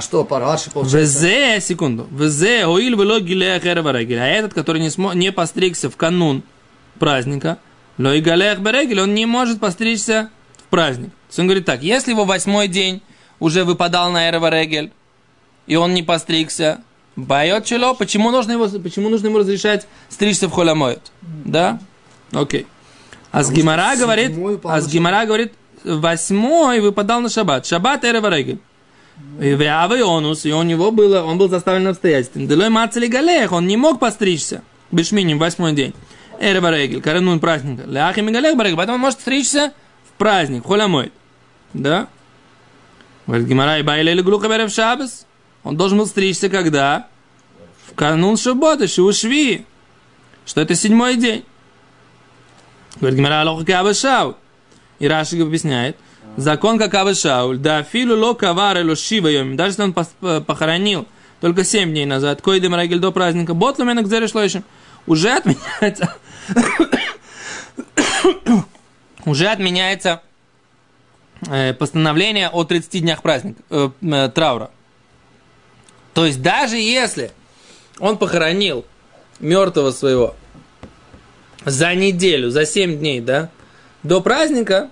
что, 0.00 0.24
по 0.24 0.38
Раши 0.38 0.70
получается? 0.70 0.98
Везе, 0.98 1.60
секунду. 1.60 2.06
Везе, 2.10 2.66
оиль 2.66 2.94
вело 2.94 3.20
гилех 3.20 3.64
эрва 3.66 3.92
Регель. 3.92 4.18
А 4.18 4.26
этот, 4.26 4.54
который 4.54 4.80
не, 4.80 4.88
смо, 4.90 5.12
не 5.12 5.32
постригся 5.32 5.90
в 5.90 5.96
канун 5.96 6.42
праздника, 6.98 7.58
ло 7.98 8.14
и 8.14 8.20
галех 8.20 8.60
берегель, 8.60 9.00
он 9.00 9.14
не 9.14 9.26
может 9.26 9.60
постричься 9.60 10.30
в 10.58 10.70
праздник. 10.70 11.10
То 11.10 11.28
есть 11.28 11.38
он 11.38 11.46
говорит 11.46 11.64
так, 11.64 11.82
если 11.82 12.12
его 12.12 12.24
восьмой 12.24 12.68
день 12.68 13.02
уже 13.38 13.64
выпадал 13.64 14.10
на 14.10 14.28
эрва 14.28 14.50
Регель, 14.50 14.92
и 15.66 15.76
он 15.76 15.94
не 15.94 16.02
постригся, 16.02 16.82
Байот 17.14 17.66
чело, 17.66 17.94
почему 17.94 18.30
нужно 18.30 18.52
его, 18.52 18.68
почему 18.68 19.10
нужно 19.10 19.26
ему 19.26 19.38
разрешать 19.38 19.86
стричься 20.08 20.48
в 20.48 20.52
холямоет? 20.52 21.12
Да? 21.20 21.78
Окей. 22.32 22.66
А 23.30 23.42
с 23.42 23.50
Гимара 23.50 23.96
говорит, 23.96 24.32
а 24.64 24.80
с 24.80 24.88
Гимара 24.88 25.26
говорит, 25.26 25.52
восьмой 25.84 26.80
выпадал 26.80 27.20
на 27.20 27.28
шаббат. 27.28 27.66
Шаббат 27.66 28.04
эрева 28.04 28.28
регель. 28.28 28.60
И 29.40 29.50
Веавы 29.50 30.02
онус, 30.02 30.46
и 30.46 30.52
у 30.52 30.62
него 30.62 30.90
было, 30.90 31.22
он 31.22 31.36
был 31.36 31.48
заставлен 31.48 31.88
обстоятельством. 31.88 32.46
Делой 32.46 32.70
мацали 32.70 33.06
галех, 33.06 33.52
он 33.52 33.66
не 33.66 33.76
мог 33.76 33.98
постричься. 33.98 34.62
Бешминим, 34.90 35.38
восьмой 35.38 35.74
день. 35.74 35.94
Эрева 36.42 36.72
регель, 36.72 37.00
коронун 37.00 37.38
праздника. 37.38 37.84
Ляхим 37.86 38.28
и 38.28 38.32
галех 38.32 38.56
барег, 38.56 38.74
поэтому 38.76 38.96
он 38.96 39.00
может 39.00 39.20
стричься 39.20 39.72
в 40.08 40.18
праздник, 40.18 40.66
холямоет. 40.66 41.12
Да? 41.72 42.08
Говорит 43.28 43.46
Гимара, 43.46 43.78
и 43.78 43.82
байли 43.82 44.10
или 44.10 44.22
глуха 44.22 44.48
берев 44.48 44.72
шабас. 44.72 45.24
Он 45.62 45.76
должен 45.76 45.98
был 45.98 46.06
стричься 46.06 46.48
когда? 46.48 47.06
В 47.86 47.94
канун 47.94 48.36
шаббата, 48.36 48.88
шви. 48.88 49.64
Что 50.44 50.60
это 50.60 50.74
седьмой 50.74 51.14
день. 51.14 51.44
Говорит 52.96 53.20
Гимара, 53.20 53.42
алоха 53.42 53.64
каба 53.64 53.94
шау. 53.94 54.36
И 54.98 55.06
Раши 55.06 55.40
объясняет. 55.40 55.96
Закон 56.36 56.76
как 56.76 56.92
Аба 56.94 57.14
Шауль. 57.14 57.58
Да 57.58 57.82
филу 57.82 58.16
ло 58.16 58.34
кавар 58.34 58.78
эло 58.78 58.96
шива. 58.96 59.28
Даже 59.54 59.70
если 59.70 59.82
он 59.82 59.94
э, 60.22 60.40
похоронил 60.40 61.06
только 61.40 61.62
7 61.62 61.90
дней 61.90 62.06
назад, 62.06 62.40
койдем 62.40 62.74
рагель 62.74 63.00
до 63.00 63.12
праздника, 63.12 63.54
ботлу 63.54 63.84
менок 63.84 64.06
зерешлойшим. 64.06 64.64
Уже 65.06 65.30
отменяется 65.30 66.14
уже 69.24 69.48
отменяется 69.48 70.22
э, 71.48 71.74
постановление 71.74 72.48
о 72.48 72.64
30 72.64 73.02
днях 73.02 73.22
праздника, 73.22 73.62
э, 73.70 73.90
э, 74.02 74.30
траура. 74.34 74.70
То 76.14 76.26
есть 76.26 76.42
даже 76.42 76.76
если 76.76 77.32
он 77.98 78.18
похоронил 78.18 78.84
мертвого 79.40 79.90
своего 79.90 80.36
за 81.64 81.94
неделю, 81.94 82.50
за 82.50 82.66
7 82.66 82.98
дней, 82.98 83.20
да, 83.20 83.50
до 84.02 84.20
праздника, 84.20 84.90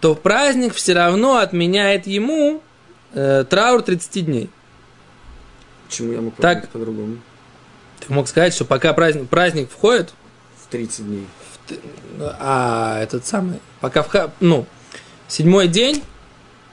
то 0.00 0.14
праздник 0.14 0.74
все 0.74 0.92
равно 0.92 1.38
отменяет 1.38 2.06
ему 2.06 2.62
э, 3.12 3.44
траур 3.48 3.82
30 3.82 4.26
дней. 4.26 4.50
Почему 5.88 6.12
я 6.12 6.20
мог 6.20 6.34
Так. 6.36 6.68
по-другому? 6.68 7.18
Ты 8.00 8.12
мог 8.12 8.28
сказать, 8.28 8.54
что 8.54 8.64
пока 8.64 8.92
праздник, 8.92 9.28
праздник 9.28 9.70
входит, 9.70 10.12
30 10.74 11.06
дней. 11.06 11.26
а 12.40 12.98
этот 13.00 13.24
самый, 13.24 13.60
пока 13.80 14.02
в, 14.02 14.08
ха- 14.08 14.32
ну, 14.40 14.66
седьмой 15.28 15.68
день, 15.68 16.02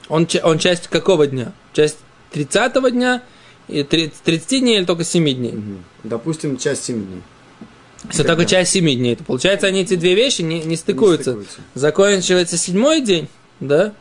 он, 0.08 0.26
он 0.42 0.58
часть 0.58 0.88
какого 0.88 1.28
дня? 1.28 1.52
Часть 1.72 1.98
30 2.32 2.90
дня, 2.90 3.22
и 3.68 3.84
30, 3.84 4.14
30 4.24 4.60
дней 4.60 4.78
или 4.78 4.84
только 4.84 5.04
7 5.04 5.24
дней? 5.24 5.52
Мгм. 5.52 5.84
Допустим, 6.02 6.56
часть 6.56 6.82
7 6.84 6.96
дней. 7.06 7.22
Все 8.10 8.24
только 8.24 8.44
часть 8.44 8.72
7 8.72 8.84
дней. 8.96 9.14
То 9.14 9.22
получается, 9.22 9.68
они 9.68 9.82
эти 9.82 9.94
две 9.94 10.16
вещи 10.16 10.42
не, 10.42 10.60
не 10.64 10.74
стыкуются. 10.74 11.30
стыкуются. 11.30 11.60
Заканчивается 11.74 12.58
седьмой 12.58 13.02
день, 13.02 13.28
да? 13.60 13.94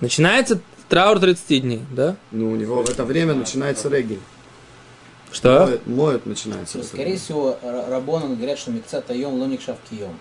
Начинается 0.00 0.60
траур 0.90 1.18
30 1.18 1.62
дней, 1.62 1.80
да? 1.90 2.16
Ну, 2.30 2.50
у 2.52 2.56
него 2.56 2.82
в 2.82 2.90
это 2.90 3.06
время 3.06 3.32
начинается 3.32 3.88
регель. 3.88 4.20
Что? 5.32 5.66
Моют, 5.66 5.86
моют 5.86 6.26
начинается. 6.26 6.74
То 6.74 6.78
есть, 6.80 6.90
скорее 6.92 7.16
всего, 7.16 7.56
Ра- 7.62 7.88
Рабонан 7.90 8.36
говорят, 8.36 8.58
что 8.58 8.70
Микца 8.70 9.00
Тайом 9.00 9.34
Лоник 9.40 9.60
Шавкием. 9.62 10.18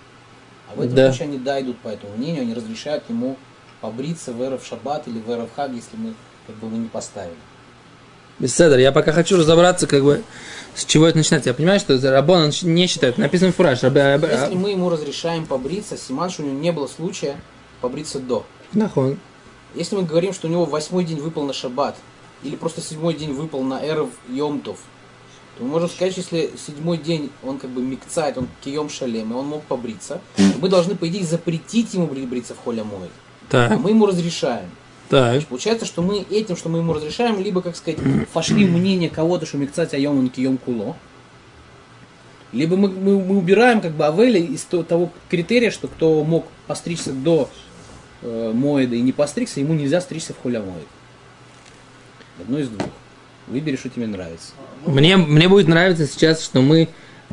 А 0.72 0.76
в 0.76 0.82
этом 0.82 0.96
Да. 0.96 1.10
случае 1.12 1.28
они 1.30 1.38
да, 1.38 1.60
идут 1.62 1.78
по 1.80 1.90
этому 1.90 2.16
мнению, 2.16 2.44
они 2.44 2.54
разрешают 2.54 3.04
ему 3.10 3.38
побриться 3.82 4.32
в 4.32 4.42
Эров 4.42 4.66
Шаббат 4.66 5.08
или 5.08 5.20
в 5.20 5.30
Эров 5.30 5.50
Хаг, 5.56 5.72
если 5.74 5.98
мы 5.98 6.14
как 6.48 6.56
бы 6.58 6.70
мы 6.70 6.78
не 6.78 6.88
поставили. 6.88 7.36
Беседер, 8.40 8.80
я 8.80 8.92
пока 8.92 9.12
хочу 9.12 9.38
разобраться, 9.38 9.86
как 9.86 10.04
бы, 10.04 10.24
с 10.74 10.86
чего 10.86 11.06
это 11.08 11.18
начинается. 11.18 11.50
Я 11.50 11.54
понимаю, 11.54 11.80
что 11.80 12.00
Рабон 12.10 12.44
он 12.46 12.52
не 12.64 12.88
считает. 12.88 13.18
Написано 13.18 13.52
в 13.52 13.56
фураж. 13.56 13.84
Раб- 13.84 13.96
раб- 13.96 14.24
Если 14.32 14.56
мы 14.56 14.72
ему 14.72 14.90
разрешаем 14.90 15.46
побриться, 15.46 15.96
Симан, 15.98 16.30
что 16.30 16.42
у 16.44 16.46
него 16.48 16.58
не 16.60 16.72
было 16.72 16.88
случая 16.88 17.40
побриться 17.82 18.20
до. 18.20 18.46
Нахон. 18.74 19.20
Если 19.76 19.96
мы 19.96 20.04
говорим, 20.04 20.34
что 20.34 20.48
у 20.48 20.52
него 20.52 20.66
восьмой 20.66 21.04
день 21.04 21.20
выпал 21.20 21.44
на 21.44 21.54
Шаббат, 21.54 21.96
или 22.44 22.56
просто 22.56 22.82
седьмой 22.82 23.14
день 23.14 23.34
выпал 23.34 23.62
на 23.62 23.86
Эров 23.86 24.10
Йомтов, 24.28 24.80
то 25.62 25.66
мы 25.66 25.74
можем 25.74 25.90
сказать, 25.90 26.14
что 26.14 26.22
если 26.22 26.58
седьмой 26.58 26.98
день 26.98 27.30
он 27.44 27.60
как 27.60 27.70
бы 27.70 27.84
микцает, 27.84 28.36
он 28.36 28.48
кием 28.64 28.90
шалем, 28.90 29.32
и 29.32 29.36
он 29.36 29.46
мог 29.46 29.62
побриться, 29.62 30.20
то 30.36 30.44
мы 30.60 30.70
должны, 30.70 30.96
по 30.96 31.08
идее, 31.08 31.24
запретить 31.24 31.94
ему 31.94 32.08
бри- 32.08 32.26
бриться 32.26 32.56
в 32.56 32.58
холя 32.58 32.84
мой. 32.84 33.10
А 33.50 33.70
Так, 33.70 33.80
мы 33.80 33.92
ему 33.92 34.08
разрешаем. 34.08 34.72
так. 35.08 35.46
Получается, 35.46 35.86
что 35.86 36.02
мы 36.02 36.26
этим, 36.32 36.58
что 36.58 36.68
мы 36.70 36.80
ему 36.80 36.94
разрешаем, 36.94 37.40
либо, 37.40 37.62
как 37.62 37.76
сказать, 37.76 38.00
пошли 38.34 38.66
мнение 38.66 39.12
кого-то, 39.12 39.46
что 39.46 39.58
микцать 39.60 39.94
айом 39.94 40.18
он 40.18 40.30
кием 40.30 40.58
куло, 40.58 40.98
либо 42.52 42.76
мы, 42.76 42.90
мы, 42.90 43.24
мы 43.24 43.38
убираем 43.38 43.82
как 43.82 43.92
бы 43.92 44.08
Авеля 44.08 44.40
из 44.40 44.64
то- 44.64 44.82
того 44.82 45.12
критерия, 45.30 45.70
что 45.70 45.88
кто 45.88 46.24
мог 46.24 46.48
постричься 46.66 47.14
до 47.14 47.50
э, 48.24 48.52
Моэда 48.52 48.96
и 48.96 49.02
не 49.02 49.12
постригся, 49.12 49.60
ему 49.60 49.76
нельзя 49.76 50.02
стричься 50.02 50.34
в 50.34 50.42
холя 50.42 50.60
Моэд. 50.62 50.88
Одно 52.42 52.58
из 52.58 52.68
двух. 52.70 52.90
Выбери, 53.48 53.76
что 53.76 53.90
тебе 53.90 54.08
нравится. 54.08 54.52
Мне, 54.86 55.18
мне 55.18 55.48
будет 55.50 55.68
нравиться 55.68 56.08
сейчас, 56.08 56.44
что 56.44 56.62
мы 56.62 56.88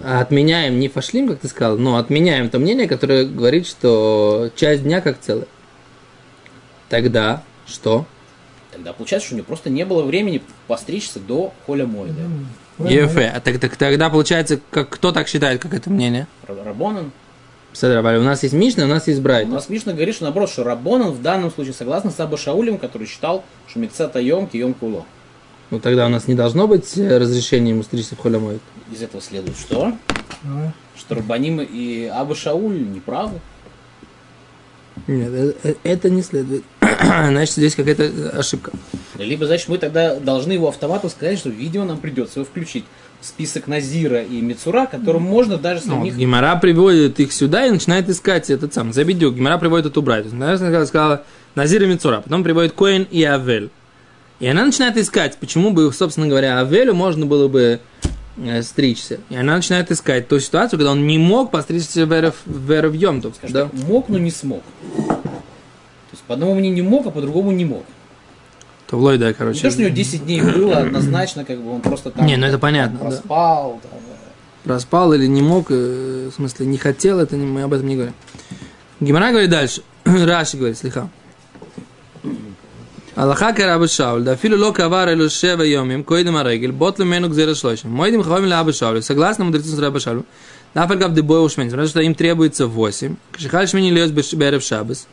отменяем 0.04 0.78
не 0.78 0.88
фашлим, 0.88 1.28
как 1.28 1.40
ты 1.40 1.48
сказал, 1.48 1.76
но 1.78 1.96
отменяем 1.96 2.48
то 2.50 2.58
мнение, 2.58 2.86
которое 2.88 3.24
говорит, 3.24 3.66
что 3.66 4.50
часть 4.56 4.82
дня 4.82 5.00
как 5.00 5.20
целое. 5.20 5.46
Тогда 6.88 7.42
что? 7.66 8.06
Тогда 8.72 8.92
получается, 8.92 9.26
что 9.26 9.34
у 9.34 9.38
него 9.38 9.46
просто 9.46 9.70
не 9.70 9.84
было 9.84 10.02
времени 10.02 10.40
постричься 10.66 11.20
до 11.20 11.52
холя 11.66 11.86
Моэда. 11.86 12.20
ЕФ. 12.78 13.16
А 13.16 13.40
так, 13.40 13.58
так 13.58 13.76
тогда 13.76 14.08
получается, 14.08 14.60
как, 14.70 14.88
кто 14.88 15.10
так 15.12 15.26
считает, 15.28 15.60
как 15.60 15.74
это 15.74 15.90
мнение? 15.90 16.26
Ра- 16.46 16.62
Рабонан. 16.64 17.10
Валя, 17.80 18.18
у 18.18 18.22
нас 18.22 18.42
есть 18.42 18.54
Мишна, 18.54 18.84
у 18.84 18.88
нас 18.88 19.06
есть 19.08 19.20
У 19.20 19.22
Брайт. 19.22 19.48
нас 19.48 19.68
Мишна 19.68 19.92
говорит, 19.92 20.14
что 20.14 20.24
наоборот, 20.24 20.48
что 20.50 20.64
Рабонан 20.64 21.10
в 21.12 21.22
данном 21.22 21.50
случае 21.52 21.74
согласно 21.74 22.10
с 22.10 22.18
Аба 22.18 22.36
Шаулем, 22.38 22.78
который 22.78 23.06
считал, 23.06 23.44
что 23.68 23.78
микцат 23.78 24.16
айом 24.16 24.46
кием 24.46 24.74
куло. 24.74 25.04
Ну 25.70 25.80
тогда 25.80 26.06
у 26.06 26.08
нас 26.08 26.28
не 26.28 26.34
должно 26.34 26.66
быть 26.66 26.96
э, 26.96 27.18
разрешения 27.18 27.70
ему 27.70 27.82
стричься 27.82 28.16
в 28.16 28.20
холямоид. 28.20 28.60
Из 28.92 29.02
этого 29.02 29.20
следует 29.20 29.56
что? 29.58 29.92
А, 30.44 30.72
Что 30.96 31.16
Рабаним 31.16 31.60
и 31.60 32.06
Аба 32.06 32.34
Шауль 32.34 32.80
неправы. 32.80 33.40
Нет, 35.06 35.30
э- 35.32 35.54
э- 35.62 35.74
это 35.84 36.10
не 36.10 36.22
следует. 36.22 36.64
Значит, 36.80 37.54
здесь 37.54 37.74
какая-то 37.74 38.30
ошибка. 38.38 38.72
Либо, 39.18 39.46
значит, 39.46 39.68
мы 39.68 39.78
тогда 39.78 40.16
должны 40.16 40.52
его 40.52 40.68
автоматом 40.68 41.10
сказать, 41.10 41.38
что 41.38 41.50
видео 41.50 41.84
нам 41.84 41.98
придется 41.98 42.40
его 42.40 42.46
включить 42.46 42.84
в 43.20 43.26
список 43.26 43.66
Назира 43.66 44.22
и 44.22 44.40
Мицура, 44.40 44.86
которым 44.86 45.22
можно 45.22 45.56
даже 45.56 45.82
Ну, 45.86 45.96
самих... 45.96 46.16
Гимара 46.16 46.56
приводит 46.56 47.20
их 47.20 47.32
сюда 47.32 47.66
и 47.66 47.70
начинает 47.70 48.08
искать 48.08 48.48
этот 48.48 48.74
сам. 48.74 48.92
Забедюк. 48.92 49.34
Гимара 49.34 49.58
приводит 49.58 49.86
эту 49.86 50.02
брайту. 50.02 50.34
Наверное, 50.34 50.86
сказала 50.86 51.24
Назир 51.54 51.82
и 51.82 51.86
Мицура. 51.86 52.20
Потом 52.20 52.42
приводит 52.44 52.72
Коин 52.72 53.06
и 53.10 53.22
Авель. 53.24 53.70
И 54.40 54.46
она 54.46 54.64
начинает 54.64 54.96
искать, 54.96 55.36
почему 55.38 55.70
бы, 55.72 55.92
собственно 55.92 56.28
говоря, 56.28 56.60
Авелю 56.60 56.94
можно 56.94 57.26
было 57.26 57.48
бы 57.48 57.80
э, 58.36 58.62
стричься. 58.62 59.18
И 59.30 59.36
она 59.36 59.56
начинает 59.56 59.90
искать 59.90 60.28
ту 60.28 60.38
ситуацию, 60.38 60.78
когда 60.78 60.92
он 60.92 61.06
не 61.06 61.18
мог 61.18 61.50
постричься 61.50 62.06
в 62.06 62.12
Эрев, 62.12 62.36
в 62.46 62.70
Эрев 62.70 62.94
Йомтов. 62.94 63.34
Скажем 63.36 63.52
Да? 63.54 63.70
мог, 63.88 64.08
но 64.08 64.18
не 64.18 64.30
смог. 64.30 64.62
То 64.96 66.12
есть 66.12 66.22
по 66.26 66.34
одному 66.34 66.54
мнению 66.54 66.84
мог, 66.84 67.06
а 67.06 67.10
по 67.10 67.20
другому 67.20 67.50
не 67.50 67.64
мог. 67.64 67.84
То 68.86 68.96
в 68.96 69.00
Ллойда, 69.00 69.26
Не 69.28 69.34
короче. 69.34 69.60
то, 69.62 69.70
что 69.70 69.80
у 69.80 69.84
него 69.86 69.94
10 69.94 70.24
дней 70.24 70.40
было, 70.40 70.78
однозначно, 70.78 71.44
как 71.44 71.60
бы 71.60 71.72
он 71.74 71.80
просто 71.80 72.10
там 72.10 72.24
Не, 72.24 72.36
ну 72.36 72.46
это 72.46 72.58
понятно, 72.58 72.98
да. 73.00 73.04
проспал. 73.06 73.80
там, 73.82 73.90
э, 73.98 74.64
проспал 74.64 75.12
или 75.14 75.26
не 75.26 75.42
мог, 75.42 75.66
э, 75.70 76.30
в 76.32 76.34
смысле, 76.34 76.64
не 76.66 76.78
хотел, 76.78 77.18
это 77.18 77.36
не- 77.36 77.44
мы 77.44 77.62
об 77.64 77.72
этом 77.74 77.86
не 77.86 77.96
говорим. 77.96 78.14
Гимара 79.00 79.30
говорит 79.30 79.50
дальше. 79.50 79.82
Раши 80.04 80.56
говорит, 80.56 80.78
слиха. 80.78 81.10
Аллаха 83.18 83.52
караба 83.52 83.88
Шауль, 83.88 84.22
да 84.22 84.36
филу 84.36 84.56
ло 84.56 84.72
кавар 84.72 85.08
элу 85.08 85.28
шева 85.28 85.62
йомим, 85.62 86.04
койдем 86.04 86.36
арегель, 86.36 86.70
бот 86.70 87.00
мену 87.00 87.28
гзера 87.28 87.56
шлойшим. 87.56 87.90
Мойдем 87.90 88.22
хавами 88.22 88.46
ла 88.46 88.60
Аба 88.60 88.72
Шаулю. 88.72 89.02
Согласно 89.02 89.44
мудрецу 89.44 89.70
с 89.70 89.78
Раба 89.80 89.98
Шаулю, 89.98 90.24
нафальгав 90.72 91.12
дебой 91.14 91.44
ушмень, 91.44 91.68
потому 91.68 91.88
что 91.88 92.00
им 92.00 92.14
требуется 92.14 92.68
8. 92.68 93.16
Кашихаль 93.32 93.66
шмени 93.66 93.90
льёс 93.90 94.12
берев 94.12 94.62
шабас. 94.62 95.08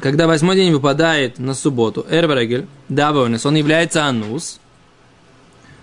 Когда 0.00 0.26
восьмой 0.26 0.56
день 0.56 0.72
выпадает 0.72 1.38
на 1.38 1.52
субботу, 1.52 2.06
эрбарегель, 2.08 2.66
давонес, 2.88 3.44
он 3.44 3.56
является 3.56 4.06
анус, 4.06 4.58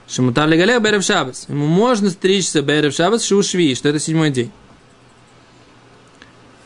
Шамутар 0.10 0.50
легалех 0.50 0.82
берев 0.82 1.04
шабас. 1.04 1.46
Ему 1.50 1.68
можно 1.68 2.10
стричься 2.10 2.63
берев 2.63 2.96
шабас 2.96 3.24
шу 3.24 3.44
шви, 3.44 3.76
что 3.76 3.89
это 3.89 4.00
седьмой 4.00 4.32
день. 4.32 4.52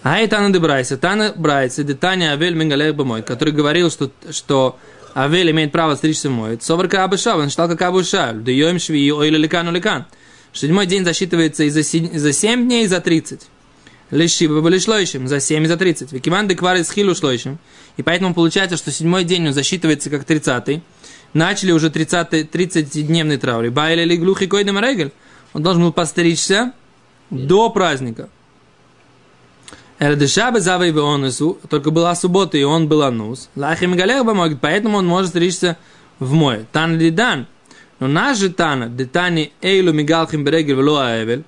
А 0.04 0.22
и 0.22 0.28
Тана 0.28 0.50
де 0.50 0.60
Брайса. 0.60 0.98
Тана 0.98 1.34
Брайса, 1.36 1.84
де 1.84 1.94
Таня 1.94 2.34
Авель 2.34 2.56
Менгалех 2.56 2.96
Бамой, 2.96 3.22
который 3.22 3.54
говорил, 3.54 3.92
что, 3.92 4.12
что 4.32 4.78
Авель 5.14 5.52
имеет 5.52 5.72
право 5.72 5.96
стричься 5.96 6.30
мой. 6.30 6.58
Соварка 6.62 7.04
Абышав, 7.04 7.38
он 7.38 7.50
считал 7.50 7.68
как 7.68 7.82
Абышав. 7.82 8.44
Да 8.44 8.52
йоим 8.52 8.80
шви, 8.80 9.12
ой 9.12 9.30
ликану 9.30 9.72
ликан. 9.72 10.06
Седьмой 10.54 10.86
день 10.88 11.04
засчитывается 11.06 11.64
и 11.64 11.70
за, 11.70 11.82
за 11.82 12.34
7 12.34 12.66
дней, 12.66 12.86
и 12.86 12.88
за 12.88 13.02
30. 13.02 13.42
Лишиба 14.12 14.62
были 14.62 14.80
шлойшим, 14.80 15.28
за 15.28 15.40
7 15.40 15.64
и 15.64 15.68
за 15.68 15.78
30. 15.78 16.12
Викиман 16.12 16.48
де 16.48 16.56
квар 16.56 16.78
из 16.78 16.92
хилу 16.92 17.14
шлойшим. 17.14 17.60
И 17.98 18.04
поэтому 18.04 18.34
получается, 18.34 18.78
что 18.78 18.92
седьмой 18.92 19.24
день 19.24 19.48
он 19.48 19.54
засчитывается 19.54 20.10
как 20.10 20.24
30 20.24 20.82
Начали 21.34 21.72
уже 21.72 21.92
30 21.92 22.52
30-дневный 22.52 23.38
траур. 23.38 23.70
Байли 23.70 24.02
или 24.02 24.16
глухий 24.16 24.48
койдем 24.48 24.80
регель. 24.80 25.12
Он 25.54 25.62
должен 25.62 25.84
был 25.84 25.94
постричься 25.94 26.74
до 27.30 27.70
праздника. 27.70 28.30
Только 31.70 31.92
была 31.92 32.16
суббота, 32.16 32.58
и 32.58 32.64
он 32.64 32.88
был 32.88 33.04
анус. 33.04 33.50
Лахим 33.56 33.96
галех 33.96 34.26
помогет, 34.26 34.60
поэтому 34.62 34.98
он 34.98 35.06
может 35.06 35.30
стричься 35.30 35.78
в 36.20 36.34
мой. 36.34 36.66
Тан 36.72 36.98
лидан. 36.98 37.48
Но 38.00 38.08
наш 38.08 38.38
же 38.38 38.50
Тана, 38.50 38.88
детани 38.88 39.52
эйлу 39.62 39.92
мигалхим 39.92 40.44
берегель 40.46 40.76
вело 40.76 41.00
аэвель, 41.00 41.44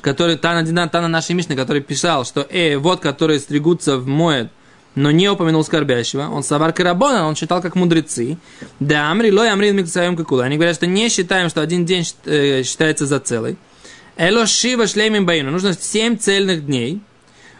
который 0.00 0.36
Тана 0.36 0.62
Дидан, 0.64 0.88
Тана 0.88 1.08
нашей 1.08 1.34
Мишны, 1.34 1.54
который 1.54 1.80
писал, 1.80 2.24
что 2.24 2.40
э, 2.40 2.76
вот, 2.76 3.00
которые 3.00 3.38
стригутся 3.38 3.96
в 3.96 4.06
моет, 4.06 4.50
но 4.96 5.10
не 5.10 5.28
упомянул 5.28 5.62
скорбящего, 5.62 6.28
он 6.28 6.42
савар 6.42 6.72
карабона, 6.72 7.28
он 7.28 7.36
считал 7.36 7.62
как 7.62 7.76
мудрецы. 7.76 8.38
Да, 8.80 9.10
амри 9.10 9.30
лой 9.30 9.50
амри 9.50 9.70
миксаем 9.70 10.16
какула. 10.16 10.44
Они 10.44 10.56
говорят, 10.56 10.74
что 10.74 10.86
не 10.86 11.08
считаем, 11.08 11.50
что 11.50 11.60
один 11.60 11.84
день 11.84 12.04
э, 12.24 12.62
считается 12.64 13.06
за 13.06 13.20
целый. 13.20 13.56
Эло 14.16 14.46
шива 14.46 14.86
шлемим 14.86 15.26
баину. 15.26 15.50
Нужно 15.50 15.74
7 15.74 16.16
цельных 16.16 16.64
дней. 16.66 17.00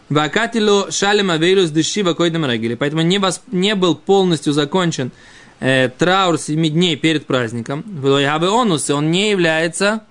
Вакатило 0.09 0.89
шалем 0.91 1.31
авейлус 1.31 1.69
дышива 1.69 2.13
койдам 2.13 2.45
регели. 2.45 2.75
Поэтому 2.75 3.01
не, 3.01 3.19
вос, 3.19 3.41
не 3.51 3.75
был 3.75 3.95
полностью 3.95 4.53
закончен 4.53 5.11
э, 5.59 5.89
траур 5.89 6.37
7 6.37 6.69
дней 6.69 6.95
перед 6.95 7.25
праздником. 7.25 7.83
Велойхабе 7.85 8.47
онус, 8.47 8.89
и 8.89 8.93
он 8.93 9.11
не 9.11 9.31
является 9.31 10.03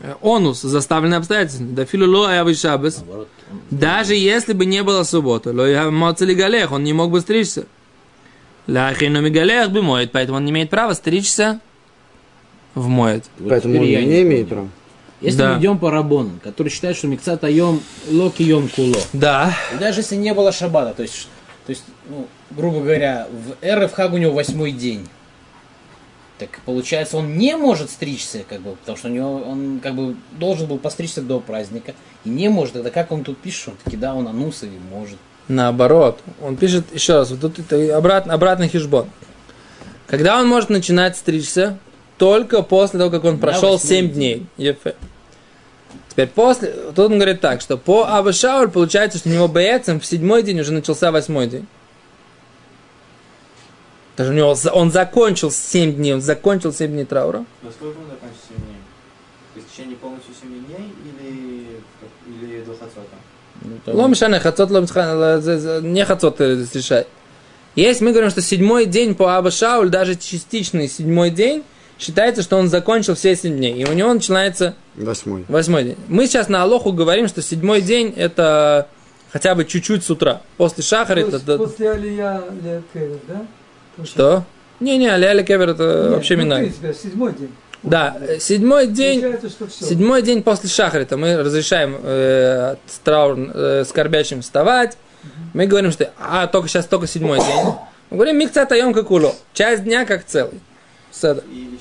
э, 0.00 0.14
онус, 0.22 0.62
заставленный 0.62 1.18
обстоятельствами. 1.18 1.74
Да 1.74 1.84
филу 1.84 2.10
ло 2.10 2.28
аявы 2.30 2.54
шабес. 2.54 3.04
Даже 3.70 4.14
если 4.14 4.54
бы 4.54 4.64
не 4.64 4.82
было 4.82 5.02
субботы, 5.02 5.52
ло 5.52 5.90
моцели 5.90 6.34
галех, 6.34 6.72
он 6.72 6.82
не 6.82 6.94
мог 6.94 7.10
бы 7.10 7.20
стричься. 7.20 7.66
Лахину 8.66 9.20
мигалех 9.20 9.70
бы 9.70 9.82
моет, 9.82 10.12
поэтому 10.12 10.38
он 10.38 10.44
не 10.44 10.52
имеет 10.52 10.70
права 10.70 10.94
стричься 10.94 11.60
в 12.74 12.88
моет. 12.88 13.24
Поэтому 13.46 13.78
он 13.78 13.84
не 13.84 14.22
имеет 14.22 14.48
права. 14.48 14.68
Если 15.20 15.38
Да. 15.38 15.52
мы 15.52 15.60
идем 15.60 15.78
по 15.78 15.90
Рабону, 15.90 16.32
который 16.42 16.68
считает, 16.70 16.96
что 16.96 17.06
микцат 17.06 17.44
айом 17.44 17.82
локи 18.10 18.42
йом 18.42 18.68
куло. 18.68 18.96
Да. 19.12 19.54
И 19.74 19.78
даже 19.78 20.00
если 20.00 20.16
не 20.16 20.32
было 20.32 20.50
шабата, 20.50 20.94
то 20.94 21.02
есть, 21.02 21.28
то 21.66 21.70
есть 21.70 21.84
ну, 22.08 22.26
грубо 22.50 22.80
говоря, 22.80 23.28
в 23.30 23.64
Эр 23.64 23.86
в 23.86 23.92
Хаг 23.92 24.12
у 24.12 24.16
него 24.16 24.32
восьмой 24.32 24.72
день. 24.72 25.06
Так 26.38 26.60
получается, 26.64 27.18
он 27.18 27.36
не 27.36 27.54
может 27.54 27.90
стричься, 27.90 28.44
как 28.48 28.62
бы, 28.62 28.74
потому 28.76 28.96
что 28.96 29.08
у 29.08 29.10
него 29.10 29.42
он 29.42 29.78
как 29.82 29.94
бы 29.94 30.16
должен 30.32 30.66
был 30.66 30.78
постричься 30.78 31.20
до 31.20 31.38
праздника. 31.38 31.94
И 32.24 32.30
не 32.30 32.48
может. 32.48 32.72
Тогда 32.72 32.88
как 32.88 33.12
он 33.12 33.24
тут 33.24 33.36
пишет, 33.36 33.68
он 33.68 33.74
таки, 33.84 33.98
да, 33.98 34.14
он 34.14 34.26
анус 34.26 34.62
и 34.62 34.70
может. 34.90 35.18
Наоборот. 35.48 36.20
Он 36.40 36.56
пишет 36.56 36.86
еще 36.94 37.14
раз, 37.14 37.30
вот 37.30 37.40
тут 37.40 37.58
это 37.58 37.94
обратно, 37.94 38.32
обратный 38.32 38.68
хижбон. 38.68 39.06
Когда 40.06 40.40
он 40.40 40.48
может 40.48 40.70
начинать 40.70 41.16
стричься? 41.16 41.78
Только 42.20 42.60
после 42.60 42.98
того, 42.98 43.10
как 43.10 43.24
он 43.24 43.38
прошел 43.38 43.72
восьмой 43.72 43.88
7 43.88 44.10
дней. 44.10 44.46
Ефе. 44.58 44.94
Теперь 46.10 46.28
после, 46.28 46.68
тут 46.94 46.98
он 46.98 47.14
говорит 47.14 47.40
так, 47.40 47.62
что 47.62 47.78
по 47.78 48.04
Абашауль 48.04 48.68
получается, 48.68 49.16
что 49.16 49.30
у 49.30 49.32
него 49.32 49.48
боецем 49.48 50.00
в 50.00 50.04
седьмой 50.04 50.42
день 50.42 50.60
уже 50.60 50.70
начался 50.70 51.12
восьмой 51.12 51.46
день. 51.46 51.66
Даже 54.18 54.32
у 54.32 54.34
него, 54.34 54.54
он 54.74 54.92
закончил 54.92 55.50
7 55.50 55.94
дней, 55.94 56.12
он 56.12 56.20
закончил 56.20 56.74
7 56.74 56.90
дней 56.90 57.06
траура. 57.06 57.46
Во 57.62 57.70
сколько 57.70 57.96
он 57.96 58.04
закончится 58.10 58.48
7 58.48 58.56
дней? 58.66 58.76
То 59.54 59.60
есть 59.60 59.68
в 59.70 59.72
течение 59.72 59.96
полностью 59.96 60.34
7 60.38 60.66
дней 60.66 60.92
или, 61.06 61.80
или 62.26 62.62
до 62.64 62.72
хацота? 62.72 63.96
Лом 63.96 64.14
шана, 64.14 64.40
хацот, 64.40 64.70
лом 64.70 64.84
не 64.84 66.04
хацот 66.04 66.38
э, 66.42 66.66
решай. 66.74 67.06
Есть, 67.76 68.02
мы 68.02 68.10
говорим, 68.10 68.28
что 68.28 68.42
седьмой 68.42 68.84
день 68.84 69.14
по 69.14 69.38
Аба 69.38 69.50
Шауль, 69.50 69.88
даже 69.88 70.16
частичный 70.16 70.86
седьмой 70.86 71.30
день, 71.30 71.64
считается, 72.00 72.42
что 72.42 72.56
он 72.56 72.68
закончил 72.68 73.14
все 73.14 73.36
7 73.36 73.56
дней. 73.56 73.74
И 73.74 73.84
у 73.84 73.92
него 73.92 74.12
начинается 74.12 74.74
Восьмой. 74.96 75.44
восьмой 75.48 75.84
день. 75.84 75.96
Мы 76.08 76.26
сейчас 76.26 76.48
на 76.48 76.62
Алоху 76.62 76.92
говорим, 76.92 77.28
что 77.28 77.42
седьмой 77.42 77.82
день 77.82 78.12
это 78.16 78.88
хотя 79.32 79.54
бы 79.54 79.64
чуть-чуть 79.64 80.02
с 80.02 80.10
утра. 80.10 80.40
После 80.56 80.82
Шахара 80.82 81.20
это... 81.20 81.58
После 81.58 81.90
Алия 81.90 82.42
Ле 82.62 82.82
Кевер, 82.92 83.18
да? 83.28 83.46
Что? 84.04 84.44
Не-не, 84.80 85.08
Аля 85.08 85.42
Кевер 85.42 85.70
это 85.70 86.04
Нет, 86.04 86.12
вообще 86.12 86.36
ну, 86.36 86.42
минай. 86.42 86.60
принципе, 86.62 86.94
седьмой 86.94 87.34
день. 87.34 87.52
Да, 87.82 88.16
седьмой 88.38 88.86
день... 88.86 89.20
Получается, 89.20 89.48
что 89.50 89.66
все. 89.66 89.84
Седьмой 89.84 90.22
день 90.22 90.42
после 90.42 90.68
шахрита 90.70 91.16
мы 91.18 91.36
разрешаем 91.36 91.98
э, 92.02 92.76
траур, 93.04 93.38
э, 93.38 93.84
скорбящим 93.86 94.40
вставать. 94.40 94.96
Мы 95.52 95.66
говорим, 95.66 95.90
что 95.92 96.10
а 96.18 96.46
только 96.46 96.68
сейчас 96.68 96.86
только 96.86 97.06
седьмой 97.06 97.38
день. 97.40 97.74
Мы 98.10 98.16
говорим 98.16 98.38
микца 98.38 98.64
таем 98.64 98.94
как 98.94 99.10
уло. 99.10 99.34
Часть 99.52 99.84
дня 99.84 100.06
как 100.06 100.24
целый. 100.24 100.60
И 101.52 101.78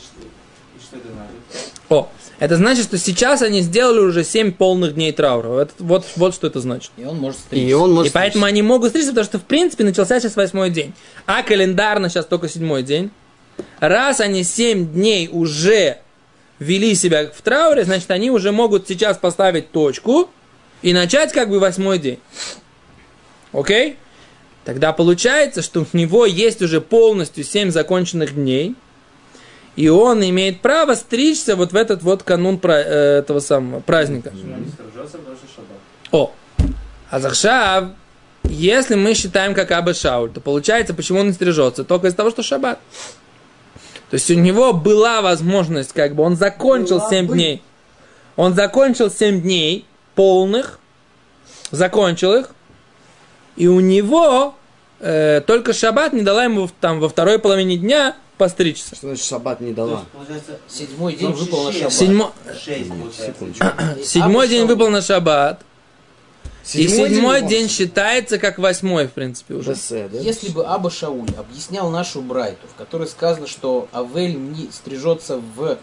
значит? 1.13 1.71
О, 1.89 2.09
это 2.39 2.55
значит, 2.55 2.85
что 2.85 2.97
сейчас 2.97 3.41
они 3.41 3.61
сделали 3.61 3.99
уже 3.99 4.23
семь 4.23 4.51
полных 4.51 4.93
дней 4.95 5.11
траура. 5.11 5.61
Это- 5.61 5.73
вот, 5.79 6.05
вот 6.15 6.33
что 6.35 6.47
это 6.47 6.59
значит. 6.59 6.91
И 6.97 7.03
он 7.03 7.17
может 7.17 7.39
стричься. 7.39 7.67
И 7.67 7.73
он 7.73 7.91
И 7.91 7.93
может... 7.93 8.13
поэтому 8.13 8.45
они 8.45 8.61
могут 8.61 8.89
стричься, 8.89 9.11
потому 9.11 9.25
что 9.25 9.39
в 9.39 9.43
принципе 9.43 9.83
начался 9.83 10.19
сейчас 10.19 10.35
восьмой 10.35 10.69
день. 10.69 10.93
А 11.25 11.43
календарно 11.43 12.09
сейчас 12.09 12.25
только 12.25 12.47
седьмой 12.47 12.83
день. 12.83 13.11
Раз 13.79 14.19
они 14.19 14.43
семь 14.43 14.87
дней 14.87 15.29
уже 15.31 15.97
вели 16.59 16.95
себя 16.95 17.29
в 17.29 17.41
трауре, 17.41 17.83
значит 17.85 18.09
они 18.11 18.31
уже 18.31 18.51
могут 18.51 18.87
сейчас 18.87 19.17
поставить 19.17 19.71
точку 19.71 20.29
и 20.81 20.93
начать 20.93 21.33
как 21.33 21.49
бы 21.49 21.59
восьмой 21.59 21.99
день. 21.99 22.19
Окей? 23.51 23.97
Тогда 24.65 24.93
получается, 24.93 25.61
что 25.61 25.85
у 25.91 25.97
него 25.97 26.25
есть 26.25 26.61
уже 26.61 26.79
полностью 26.79 27.43
семь 27.43 27.71
законченных 27.71 28.35
дней, 28.35 28.75
и 29.79 29.87
он 29.87 30.21
имеет 30.21 30.59
право 30.59 30.93
стричься 30.93 31.55
вот 31.55 31.71
в 31.71 31.75
этот 31.77 32.03
вот 32.03 32.23
канун 32.23 32.59
э, 32.61 33.19
этого 33.19 33.39
самого 33.39 33.79
праздника. 33.79 34.33
О, 36.11 36.33
а 37.09 37.19
Захшав, 37.21 37.85
если 38.43 38.95
мы 38.95 39.13
считаем 39.13 39.53
как 39.53 39.71
Аба 39.71 39.93
Шауль, 39.93 40.31
то 40.31 40.41
получается, 40.41 40.93
почему 40.93 41.21
он 41.21 41.27
не 41.27 41.33
стрижется? 41.33 41.85
Только 41.85 42.07
из-за 42.07 42.17
того, 42.17 42.29
что 42.29 42.43
шаббат. 42.43 42.79
То 44.09 44.15
есть 44.15 44.29
у 44.29 44.33
него 44.33 44.73
была 44.73 45.21
возможность, 45.21 45.93
как 45.93 46.13
бы 46.13 46.23
он 46.23 46.35
закончил 46.35 46.97
Была 46.97 47.09
7 47.09 47.27
бы. 47.27 47.33
дней. 47.35 47.63
Он 48.35 48.55
закончил 48.55 49.09
7 49.09 49.41
дней 49.41 49.85
полных, 50.13 50.77
закончил 51.71 52.33
их, 52.33 52.49
и 53.55 53.67
у 53.67 53.79
него 53.79 54.55
э, 54.99 55.39
только 55.47 55.71
шаббат 55.71 56.11
не 56.11 56.23
дала 56.23 56.43
ему 56.43 56.69
там 56.81 56.99
во 56.99 57.07
второй 57.07 57.39
половине 57.39 57.77
дня 57.77 58.17
постричься. 58.39 58.95
Что 58.95 59.07
значит 59.07 59.25
шаббат 59.25 59.61
не 59.61 59.73
дала? 59.73 59.91
есть, 59.99 60.07
получается, 60.11 60.59
Седьмой 60.67 61.15
день 61.15 61.29
ну, 61.29 61.35
выпал 61.35 61.63
на 61.65 61.71
шаббат. 61.73 61.93
Седьмо-. 61.93 62.33
Седьмой 64.03 64.47
день 64.47 64.65
выпал 64.65 64.89
на 64.89 65.01
шаббат, 65.03 65.61
и 66.73 66.87
седьмой 66.87 67.35
выпал? 67.37 67.49
день 67.49 67.69
считается 67.69 68.37
как 68.37 68.57
восьмой, 68.57 69.07
в 69.07 69.11
принципе, 69.11 69.55
уже. 69.55 69.75
Да? 69.89 70.07
Если 70.19 70.49
бы 70.49 70.65
Аба 70.65 70.89
Шауль 70.89 71.29
объяснял 71.37 71.89
нашу 71.91 72.21
Брайту, 72.21 72.67
в 72.73 72.77
которой 72.77 73.07
сказано, 73.07 73.47
что 73.47 73.87
Авель 73.91 74.37
не 74.37 74.69
стрижется 74.71 75.37
в 75.55 75.77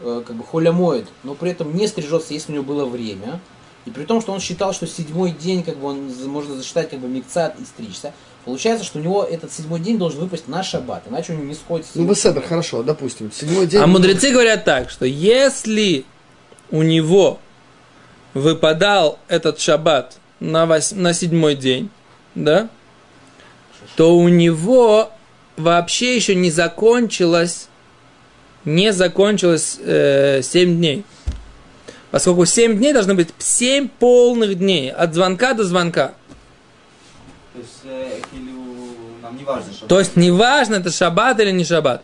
э, 0.00 0.22
как 0.26 0.36
бы 0.36 0.44
холямоид, 0.44 1.06
но 1.22 1.34
при 1.34 1.52
этом 1.52 1.74
не 1.74 1.86
стрижется, 1.86 2.34
если 2.34 2.52
у 2.52 2.54
него 2.56 2.64
было 2.64 2.84
время, 2.84 3.40
и 3.86 3.90
при 3.90 4.04
том, 4.04 4.20
что 4.20 4.32
он 4.32 4.40
считал, 4.40 4.72
что 4.72 4.86
седьмой 4.86 5.30
день, 5.30 5.62
как 5.62 5.76
бы 5.78 5.88
он 5.88 6.10
за- 6.10 6.28
можно 6.28 6.56
засчитать 6.56 6.90
как 6.90 6.98
бы 7.00 7.08
микцат 7.08 7.58
и 7.60 7.64
стричься, 7.64 8.12
получается, 8.44 8.84
что 8.84 8.98
у 8.98 9.02
него 9.02 9.24
этот 9.24 9.52
седьмой 9.52 9.80
день 9.80 9.98
должен 9.98 10.20
выпасть 10.20 10.48
на 10.48 10.62
шаббат, 10.62 11.04
иначе 11.08 11.32
у 11.32 11.36
него 11.36 11.46
не 11.46 11.54
сходится. 11.54 11.92
Ну, 11.94 12.06
Беседер, 12.06 12.42
хорошо, 12.42 12.82
допустим. 12.82 13.30
Седьмой 13.32 13.66
день. 13.66 13.80
А 13.80 13.86
мудрецы 13.86 14.30
говорят 14.30 14.64
так, 14.64 14.90
что 14.90 15.04
если 15.06 16.04
у 16.70 16.82
него 16.82 17.38
выпадал 18.34 19.18
этот 19.28 19.60
шаббат 19.60 20.16
на, 20.40 20.64
вось- 20.64 20.94
на 20.94 21.12
седьмой 21.14 21.54
день, 21.54 21.90
да, 22.34 22.68
то 23.96 24.16
у 24.16 24.28
него 24.28 25.10
вообще 25.56 26.16
еще 26.16 26.34
не 26.34 26.50
закончилось, 26.50 27.68
не 28.64 28.92
закончилось 28.92 29.78
э, 29.80 30.40
7 30.42 30.76
дней. 30.76 31.04
Поскольку 32.10 32.44
7 32.44 32.76
дней 32.78 32.92
должны 32.92 33.14
быть 33.14 33.28
7 33.38 33.88
полных 33.88 34.56
дней, 34.56 34.90
от 34.90 35.14
звонка 35.14 35.54
до 35.54 35.64
звонка. 35.64 36.14
То 37.54 37.60
есть, 37.60 37.80
э, 37.84 38.20
нам 39.22 39.36
не 39.36 39.44
важно, 39.44 39.72
шаббат. 39.72 39.88
То 39.88 39.98
есть, 40.00 40.16
не 40.16 40.30
важно, 40.32 40.74
это 40.74 40.90
шаббат 40.90 41.38
или 41.38 41.52
не 41.52 41.64
шаббат. 41.64 42.02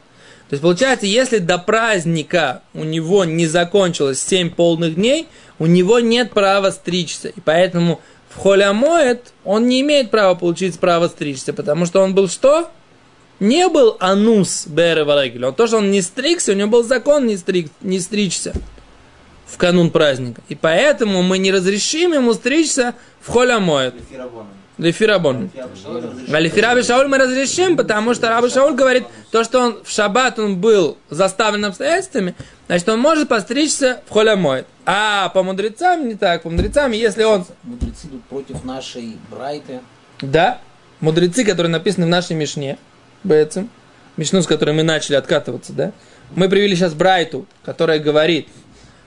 То 0.49 0.55
есть, 0.55 0.63
получается, 0.63 1.07
если 1.07 1.39
до 1.39 1.59
праздника 1.59 2.63
у 2.73 2.85
него 2.85 3.25
не 3.25 3.49
закончилось 3.49 4.23
7 4.23 4.51
полных 4.51 4.95
дней, 4.95 5.27
у 5.59 5.67
него 5.67 5.99
нет 5.99 6.31
права 6.31 6.71
стричься. 6.71 7.31
И 7.31 7.41
поэтому 7.41 8.01
в 8.29 8.39
холямоет 8.39 9.33
он 9.45 9.67
не 9.67 9.81
имеет 9.81 10.13
права 10.13 10.37
получить 10.37 10.79
право 10.79 11.09
стричься, 11.09 11.53
потому 11.53 11.85
что 11.85 12.01
он 12.01 12.15
был 12.15 12.29
что? 12.29 12.71
Не 13.41 13.69
был 13.69 13.97
анус 13.99 14.69
Бере 14.69 15.03
Варегель. 15.03 15.47
Он 15.47 15.55
то, 15.55 15.67
что 15.67 15.79
он 15.79 15.91
не 15.91 16.01
стригся, 16.01 16.53
у 16.53 16.55
него 16.55 16.69
был 16.69 16.85
закон 16.85 17.27
не, 17.27 17.37
стриг, 17.37 17.73
не 17.81 17.99
стричься 17.99 18.53
в 19.47 19.57
канун 19.57 19.91
праздника. 19.91 20.43
И 20.49 20.55
поэтому 20.55 21.23
мы 21.23 21.39
не 21.39 21.51
разрешим 21.51 22.13
ему 22.13 22.35
стричься 22.35 22.95
в 23.21 23.33
холямоет. 23.33 23.95
Лефирабон. 24.81 25.51
А 26.33 26.41
Лефираби 26.41 26.83
Шауль 26.83 27.07
мы 27.07 27.19
разрешим, 27.19 27.77
потому 27.77 28.15
что 28.15 28.31
Раби 28.31 28.49
Шауль 28.49 28.75
говорит, 28.75 29.05
то, 29.31 29.45
что 29.45 29.61
он 29.61 29.85
в 29.85 29.91
шаббат 29.91 30.39
он 30.39 30.57
был 30.57 30.97
заставлен 31.11 31.67
обстоятельствами, 31.67 32.35
значит, 32.67 32.89
он 32.89 32.99
может 32.99 33.29
постричься 33.29 34.01
в 34.09 34.13
холямоид. 34.13 34.67
А 34.87 35.29
по 35.29 35.43
мудрецам 35.43 36.09
не 36.09 36.15
так. 36.15 36.43
По 36.43 36.51
мудрецам, 36.51 36.93
если 36.93 37.25
он... 37.25 37.45
Мудрецы 37.63 38.07
идут 38.07 38.25
против 38.25 38.65
нашей 38.65 39.19
Брайты. 39.31 39.81
Да, 40.23 40.61
мудрецы, 41.01 41.45
которые 41.45 41.71
написаны 41.71 42.07
в 42.07 42.09
нашей 42.09 42.35
Мишне, 42.35 42.79
Бэцем, 43.23 43.69
Мишну, 44.17 44.41
с 44.41 44.47
которой 44.47 44.75
мы 44.75 44.83
начали 44.83 45.17
откатываться, 45.17 45.75
да, 45.75 45.93
мы 46.35 46.49
привели 46.49 46.75
сейчас 46.75 46.95
Брайту, 46.95 47.47
которая 47.65 47.99
говорит, 47.99 48.49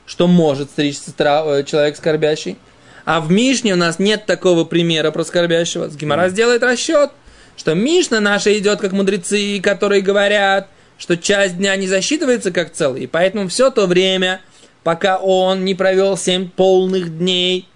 что 0.05 0.27
может 0.27 0.69
стричься 0.69 1.11
э, 1.17 1.63
человек 1.63 1.97
скорбящий. 1.97 2.57
А 3.05 3.19
в 3.19 3.31
Мишне 3.31 3.73
у 3.73 3.77
нас 3.77 3.99
нет 3.99 4.25
такого 4.25 4.63
примера 4.63 5.11
про 5.11 5.23
скорбящего. 5.23 5.89
Гимара 5.89 6.29
сделает 6.29 6.63
расчет, 6.63 7.11
что 7.57 7.73
Мишна 7.73 8.19
наша 8.19 8.57
идет 8.57 8.79
как 8.79 8.93
мудрецы, 8.93 9.59
которые 9.61 10.01
говорят, 10.01 10.67
что 10.97 11.17
часть 11.17 11.57
дня 11.57 11.75
не 11.75 11.87
засчитывается 11.87 12.51
как 12.51 12.71
целый. 12.71 13.03
И 13.03 13.07
поэтому 13.07 13.49
все 13.49 13.71
то 13.71 13.87
время, 13.87 14.41
пока 14.83 15.17
он 15.17 15.65
не 15.65 15.75
провел 15.75 16.17
семь 16.17 16.49
полных 16.49 17.17
дней 17.17 17.67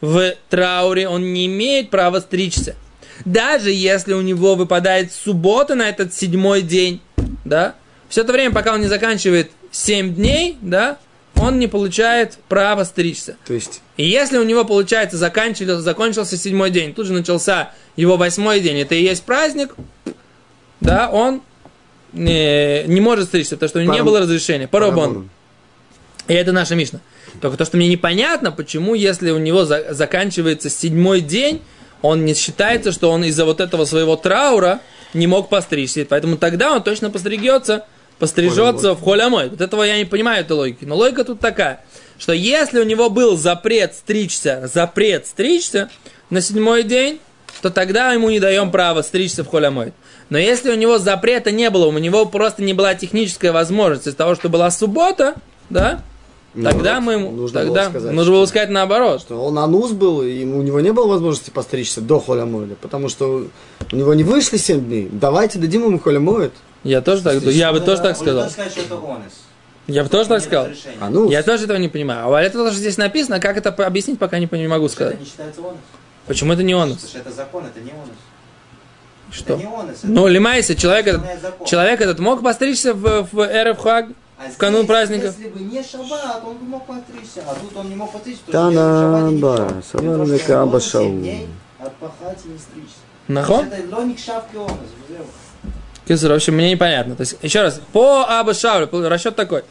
в 0.00 0.34
трауре, 0.50 1.08
он 1.08 1.32
не 1.32 1.46
имеет 1.46 1.90
права 1.90 2.20
стричься. 2.20 2.76
Даже 3.24 3.70
если 3.70 4.12
у 4.12 4.20
него 4.20 4.54
выпадает 4.56 5.10
суббота 5.10 5.74
на 5.74 5.88
этот 5.88 6.12
седьмой 6.12 6.60
день, 6.60 7.00
да, 7.44 7.74
все 8.08 8.20
это 8.20 8.32
время, 8.32 8.52
пока 8.54 8.74
он 8.74 8.80
не 8.80 8.88
заканчивает 8.88 9.50
7 9.70 10.14
дней, 10.14 10.58
да, 10.60 10.98
он 11.38 11.58
не 11.58 11.66
получает 11.66 12.38
права 12.48 12.84
стричься. 12.84 13.36
То 13.46 13.54
есть, 13.54 13.80
И 13.96 14.06
если 14.06 14.38
у 14.38 14.44
него, 14.44 14.64
получается, 14.64 15.16
заканчивался, 15.16 15.82
закончился 15.82 16.36
седьмой 16.36 16.70
день, 16.70 16.94
тут 16.94 17.06
же 17.06 17.12
начался 17.12 17.72
его 17.96 18.16
восьмой 18.16 18.60
день, 18.60 18.78
это 18.80 18.94
и 18.94 19.02
есть 19.02 19.22
праздник, 19.24 19.74
да, 20.80 21.08
он 21.10 21.42
не, 22.12 22.84
не 22.84 23.00
может 23.00 23.26
стричься, 23.28 23.56
потому 23.56 23.68
что 23.68 23.78
у 23.78 23.82
него 23.82 23.92
не 23.92 23.98
Парам- 24.00 24.04
было 24.06 24.20
разрешения. 24.20 24.68
Парабон. 24.68 25.28
И 26.28 26.34
это 26.34 26.52
наша 26.52 26.74
Мишна. 26.74 27.00
Только 27.40 27.56
то, 27.56 27.64
что 27.64 27.76
мне 27.76 27.88
непонятно, 27.88 28.50
почему, 28.50 28.94
если 28.94 29.30
у 29.30 29.38
него 29.38 29.64
за- 29.64 29.92
заканчивается 29.94 30.70
седьмой 30.70 31.20
день, 31.20 31.62
он 32.02 32.24
не 32.24 32.34
считается, 32.34 32.92
что 32.92 33.10
он 33.10 33.24
из-за 33.24 33.44
вот 33.44 33.60
этого 33.60 33.84
своего 33.84 34.16
траура 34.16 34.80
не 35.14 35.26
мог 35.26 35.48
постричься. 35.48 36.06
Поэтому 36.08 36.36
тогда 36.36 36.72
он 36.72 36.82
точно 36.82 37.10
постригется, 37.10 37.86
пострижется 38.18 38.94
в 38.94 39.02
холямой. 39.02 39.48
Вот 39.48 39.60
этого 39.60 39.82
я 39.82 39.98
не 39.98 40.04
понимаю 40.04 40.42
этой 40.42 40.52
логики. 40.52 40.84
Но 40.84 40.96
логика 40.96 41.24
тут 41.24 41.40
такая, 41.40 41.84
что 42.18 42.32
если 42.32 42.80
у 42.80 42.84
него 42.84 43.10
был 43.10 43.36
запрет 43.36 43.94
стричься, 43.94 44.70
запрет 44.72 45.26
стричься 45.26 45.90
на 46.30 46.40
седьмой 46.40 46.82
день, 46.82 47.20
то 47.62 47.70
тогда 47.70 48.12
ему 48.12 48.30
не 48.30 48.40
даем 48.40 48.70
права 48.70 49.02
стричься 49.02 49.44
в 49.44 49.48
холямой. 49.48 49.92
Но 50.28 50.38
если 50.38 50.70
у 50.70 50.74
него 50.74 50.98
запрета 50.98 51.52
не 51.52 51.70
было, 51.70 51.86
у 51.86 51.92
него 51.92 52.26
просто 52.26 52.62
не 52.62 52.74
была 52.74 52.94
техническая 52.94 53.52
возможность 53.52 54.06
из-за 54.06 54.16
того, 54.16 54.34
что 54.34 54.48
была 54.48 54.70
суббота, 54.70 55.34
да, 55.70 56.02
Ну, 56.56 56.64
Тогда 56.64 56.94
вот, 56.96 57.02
мы 57.02 57.12
ему, 57.12 57.30
нужно 57.32 57.60
тогда 57.60 57.82
было 57.82 57.90
сказать, 57.90 58.12
нужно 58.12 58.32
было 58.32 58.46
сказать 58.46 58.70
наоборот. 58.70 59.20
Что 59.20 59.44
он 59.44 59.58
анус 59.58 59.92
был, 59.92 60.22
и 60.22 60.44
у 60.44 60.62
него 60.62 60.80
не 60.80 60.90
было 60.92 61.06
возможности 61.06 61.50
постричься 61.50 62.00
до 62.00 62.18
холямойля, 62.18 62.76
потому 62.80 63.08
что 63.10 63.46
у 63.92 63.96
него 63.96 64.14
не 64.14 64.24
вышли 64.24 64.56
7 64.56 64.84
дней. 64.84 65.08
Давайте 65.12 65.58
дадим 65.58 65.84
ему 65.84 66.00
холямоид. 66.00 66.52
Я 66.86 67.00
тоже 67.02 67.22
так, 67.22 67.42
я 67.42 67.72
бы 67.72 67.80
тоже 67.80 68.00
так 68.00 68.16
сказал. 68.16 68.48
Я 69.88 70.02
бы 70.04 70.08
тоже 70.08 70.28
так 70.28 70.40
сказал. 70.40 70.66
разрешения. 70.66 70.96
Анус. 71.00 71.30
Я 71.30 71.42
тоже 71.42 71.64
этого 71.64 71.78
не 71.78 71.88
понимаю. 71.88 72.32
А 72.32 72.42
это 72.42 72.58
тоже 72.58 72.76
здесь 72.76 72.96
написано, 72.96 73.40
как 73.40 73.56
это 73.56 73.70
объяснить, 73.70 74.18
пока 74.18 74.38
не, 74.38 74.48
не 74.50 74.68
могу 74.68 74.88
сказать. 74.88 75.14
Это 75.14 75.22
не 75.22 75.28
считается 75.28 75.60
онес. 75.60 75.78
Почему 76.26 76.52
это 76.52 76.62
не 76.62 76.74
он? 76.74 76.90
Потому 76.90 77.08
что 77.08 77.18
это 77.18 77.30
закон, 77.30 77.66
это 77.66 77.80
не 77.80 77.90
онес. 77.90 78.16
Что? 79.30 79.54
Это 79.54 79.62
не 79.62 79.90
это 79.90 79.98
Ну, 80.04 80.26
лимайся, 80.26 80.74
человек 80.74 81.06
этот, 81.08 81.66
человек 81.66 82.00
этот 82.00 82.18
мог 82.18 82.42
постричься 82.42 82.94
в, 82.94 83.28
в 83.32 83.40
Эрев 83.40 83.78
Хаг? 83.78 84.06
А 84.38 84.50
в 84.50 84.56
канун 84.56 84.82
здесь, 84.82 84.88
праздников. 84.88 85.34
Если 85.38 85.50
бы 85.50 85.60
не 85.60 85.82
шаббат, 85.82 86.42
он 86.44 86.56
бы 86.58 86.64
мог 86.64 86.86
постричься. 86.86 87.42
А 87.48 87.54
тут 87.54 87.76
он 87.76 87.88
не 87.88 87.94
мог 87.96 88.12
постричься, 88.12 88.42
Та 88.46 88.52
потому 88.52 88.72
что 88.72 88.80
на 88.80 88.98
в 88.98 89.00
шаббат 89.00 89.32
не 89.32 89.38
ба, 89.38 89.56
пришел. 89.56 89.82
сама 89.82 90.02
Для 90.02 90.12
того, 90.12 90.24
на 90.24 90.38
что 90.38 90.52
он 90.52 90.66
каба 90.66 90.80
шау. 90.80 91.22
Отпахать 91.78 92.38
и 92.44 92.48
не 92.48 92.58
стричься. 92.58 92.96
Нахон? 93.28 93.66
Это 93.66 93.96
лоник 93.96 94.18
шавки 94.18 94.56
онес. 94.56 95.26
Кесар, 96.06 96.30
в 96.30 96.34
общем, 96.34 96.54
мне 96.54 96.70
непонятно. 96.70 97.16
То 97.16 97.22
есть, 97.22 97.36
еще 97.42 97.62
раз, 97.62 97.80
по 97.92 98.24
Абу 98.28 98.54
Шаулю, 98.54 98.86
по- 98.86 99.08
расчет 99.08 99.34
такой. 99.34 99.62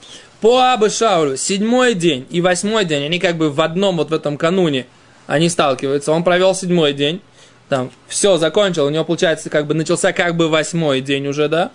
По 0.41 0.73
Абу 0.73 0.89
Шаулю, 0.89 1.37
седьмой 1.37 1.93
день 1.93 2.27
и 2.29 2.41
восьмой 2.41 2.85
день, 2.85 3.05
они 3.05 3.19
как 3.19 3.37
бы 3.37 3.49
в 3.49 3.61
одном 3.61 3.97
вот 3.97 4.09
в 4.09 4.13
этом 4.13 4.37
кануне, 4.37 4.85
они 5.27 5.49
сталкиваются. 5.49 6.11
Он 6.11 6.23
провел 6.23 6.53
седьмой 6.53 6.93
день, 6.93 7.21
там, 7.69 7.89
все, 8.07 8.37
закончил, 8.37 8.85
у 8.85 8.89
него, 8.89 9.05
получается, 9.05 9.49
как 9.49 9.65
бы 9.65 9.73
начался 9.73 10.11
как 10.11 10.35
бы 10.35 10.49
восьмой 10.49 11.01
день 11.01 11.25
уже, 11.27 11.47
да? 11.47 11.71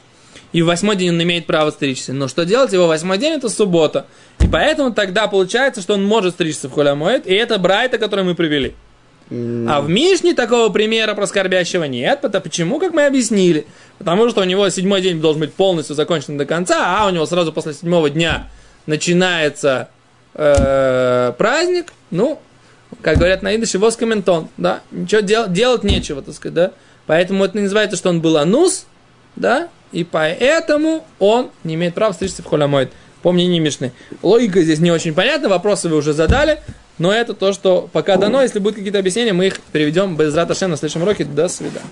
И 0.52 0.62
в 0.62 0.66
восьмой 0.66 0.96
день 0.96 1.10
он 1.10 1.22
имеет 1.22 1.46
право 1.46 1.70
стричься. 1.70 2.12
Но 2.12 2.28
что 2.28 2.44
делать? 2.44 2.72
Его 2.72 2.86
восьмой 2.86 3.18
день 3.18 3.34
это 3.34 3.48
суббота. 3.48 4.06
И 4.40 4.46
поэтому 4.46 4.92
тогда 4.92 5.26
получается, 5.26 5.80
что 5.80 5.94
он 5.94 6.04
может 6.04 6.34
стричься 6.34 6.68
в 6.68 6.72
Холямоэд, 6.72 7.26
и 7.26 7.34
это 7.34 7.58
Брайта, 7.58 7.98
который 7.98 8.24
мы 8.24 8.34
привели. 8.34 8.74
А 9.30 9.80
в 9.80 9.88
Мишне 9.88 10.34
такого 10.34 10.70
примера 10.70 11.14
про 11.14 11.26
скорбящего 11.26 11.84
нет. 11.84 12.20
Потому, 12.20 12.42
почему, 12.42 12.80
как 12.80 12.92
мы 12.92 13.06
объяснили? 13.06 13.66
Потому 13.98 14.28
что 14.28 14.40
у 14.40 14.44
него 14.44 14.68
седьмой 14.70 15.02
день 15.02 15.20
должен 15.20 15.40
быть 15.40 15.54
полностью 15.54 15.94
закончен 15.94 16.36
до 16.36 16.46
конца, 16.46 16.98
а 16.98 17.06
у 17.06 17.10
него 17.10 17.26
сразу 17.26 17.52
после 17.52 17.74
седьмого 17.74 18.10
дня 18.10 18.48
начинается 18.86 19.88
э, 20.34 21.32
праздник. 21.38 21.92
Ну, 22.10 22.40
как 23.02 23.18
говорят 23.18 23.42
на 23.42 23.54
идыше, 23.54 23.78
воскоментон, 23.78 24.48
да, 24.56 24.80
ничего 24.90 25.20
дел- 25.20 25.48
делать 25.48 25.84
нечего, 25.84 26.22
так 26.22 26.34
сказать, 26.34 26.54
да. 26.54 26.72
Поэтому 27.06 27.44
это 27.44 27.58
называется, 27.58 27.96
что 27.96 28.08
он 28.08 28.20
был 28.20 28.36
анус, 28.36 28.86
да, 29.36 29.68
и 29.92 30.04
поэтому 30.04 31.04
он 31.18 31.50
не 31.64 31.74
имеет 31.74 31.94
права 31.94 32.12
стричься 32.12 32.42
в 32.42 32.46
холямоид. 32.46 32.90
По 33.22 33.32
мнению 33.32 33.62
Мишны. 33.62 33.92
Логика 34.22 34.62
здесь 34.62 34.78
не 34.78 34.90
очень 34.90 35.12
понятна, 35.12 35.48
вопросы 35.48 35.88
вы 35.88 35.96
уже 35.96 36.14
задали, 36.14 36.60
но 37.00 37.12
это 37.12 37.32
то, 37.34 37.52
что 37.52 37.88
пока 37.92 38.16
дано. 38.18 38.42
Если 38.42 38.58
будут 38.58 38.76
какие-то 38.76 38.98
объяснения, 38.98 39.32
мы 39.32 39.46
их 39.46 39.58
переведем 39.72 40.16
без 40.16 40.34
Раташем 40.34 40.70
на 40.70 40.76
следующем 40.76 41.02
уроке. 41.02 41.24
До 41.24 41.48
свидания. 41.48 41.88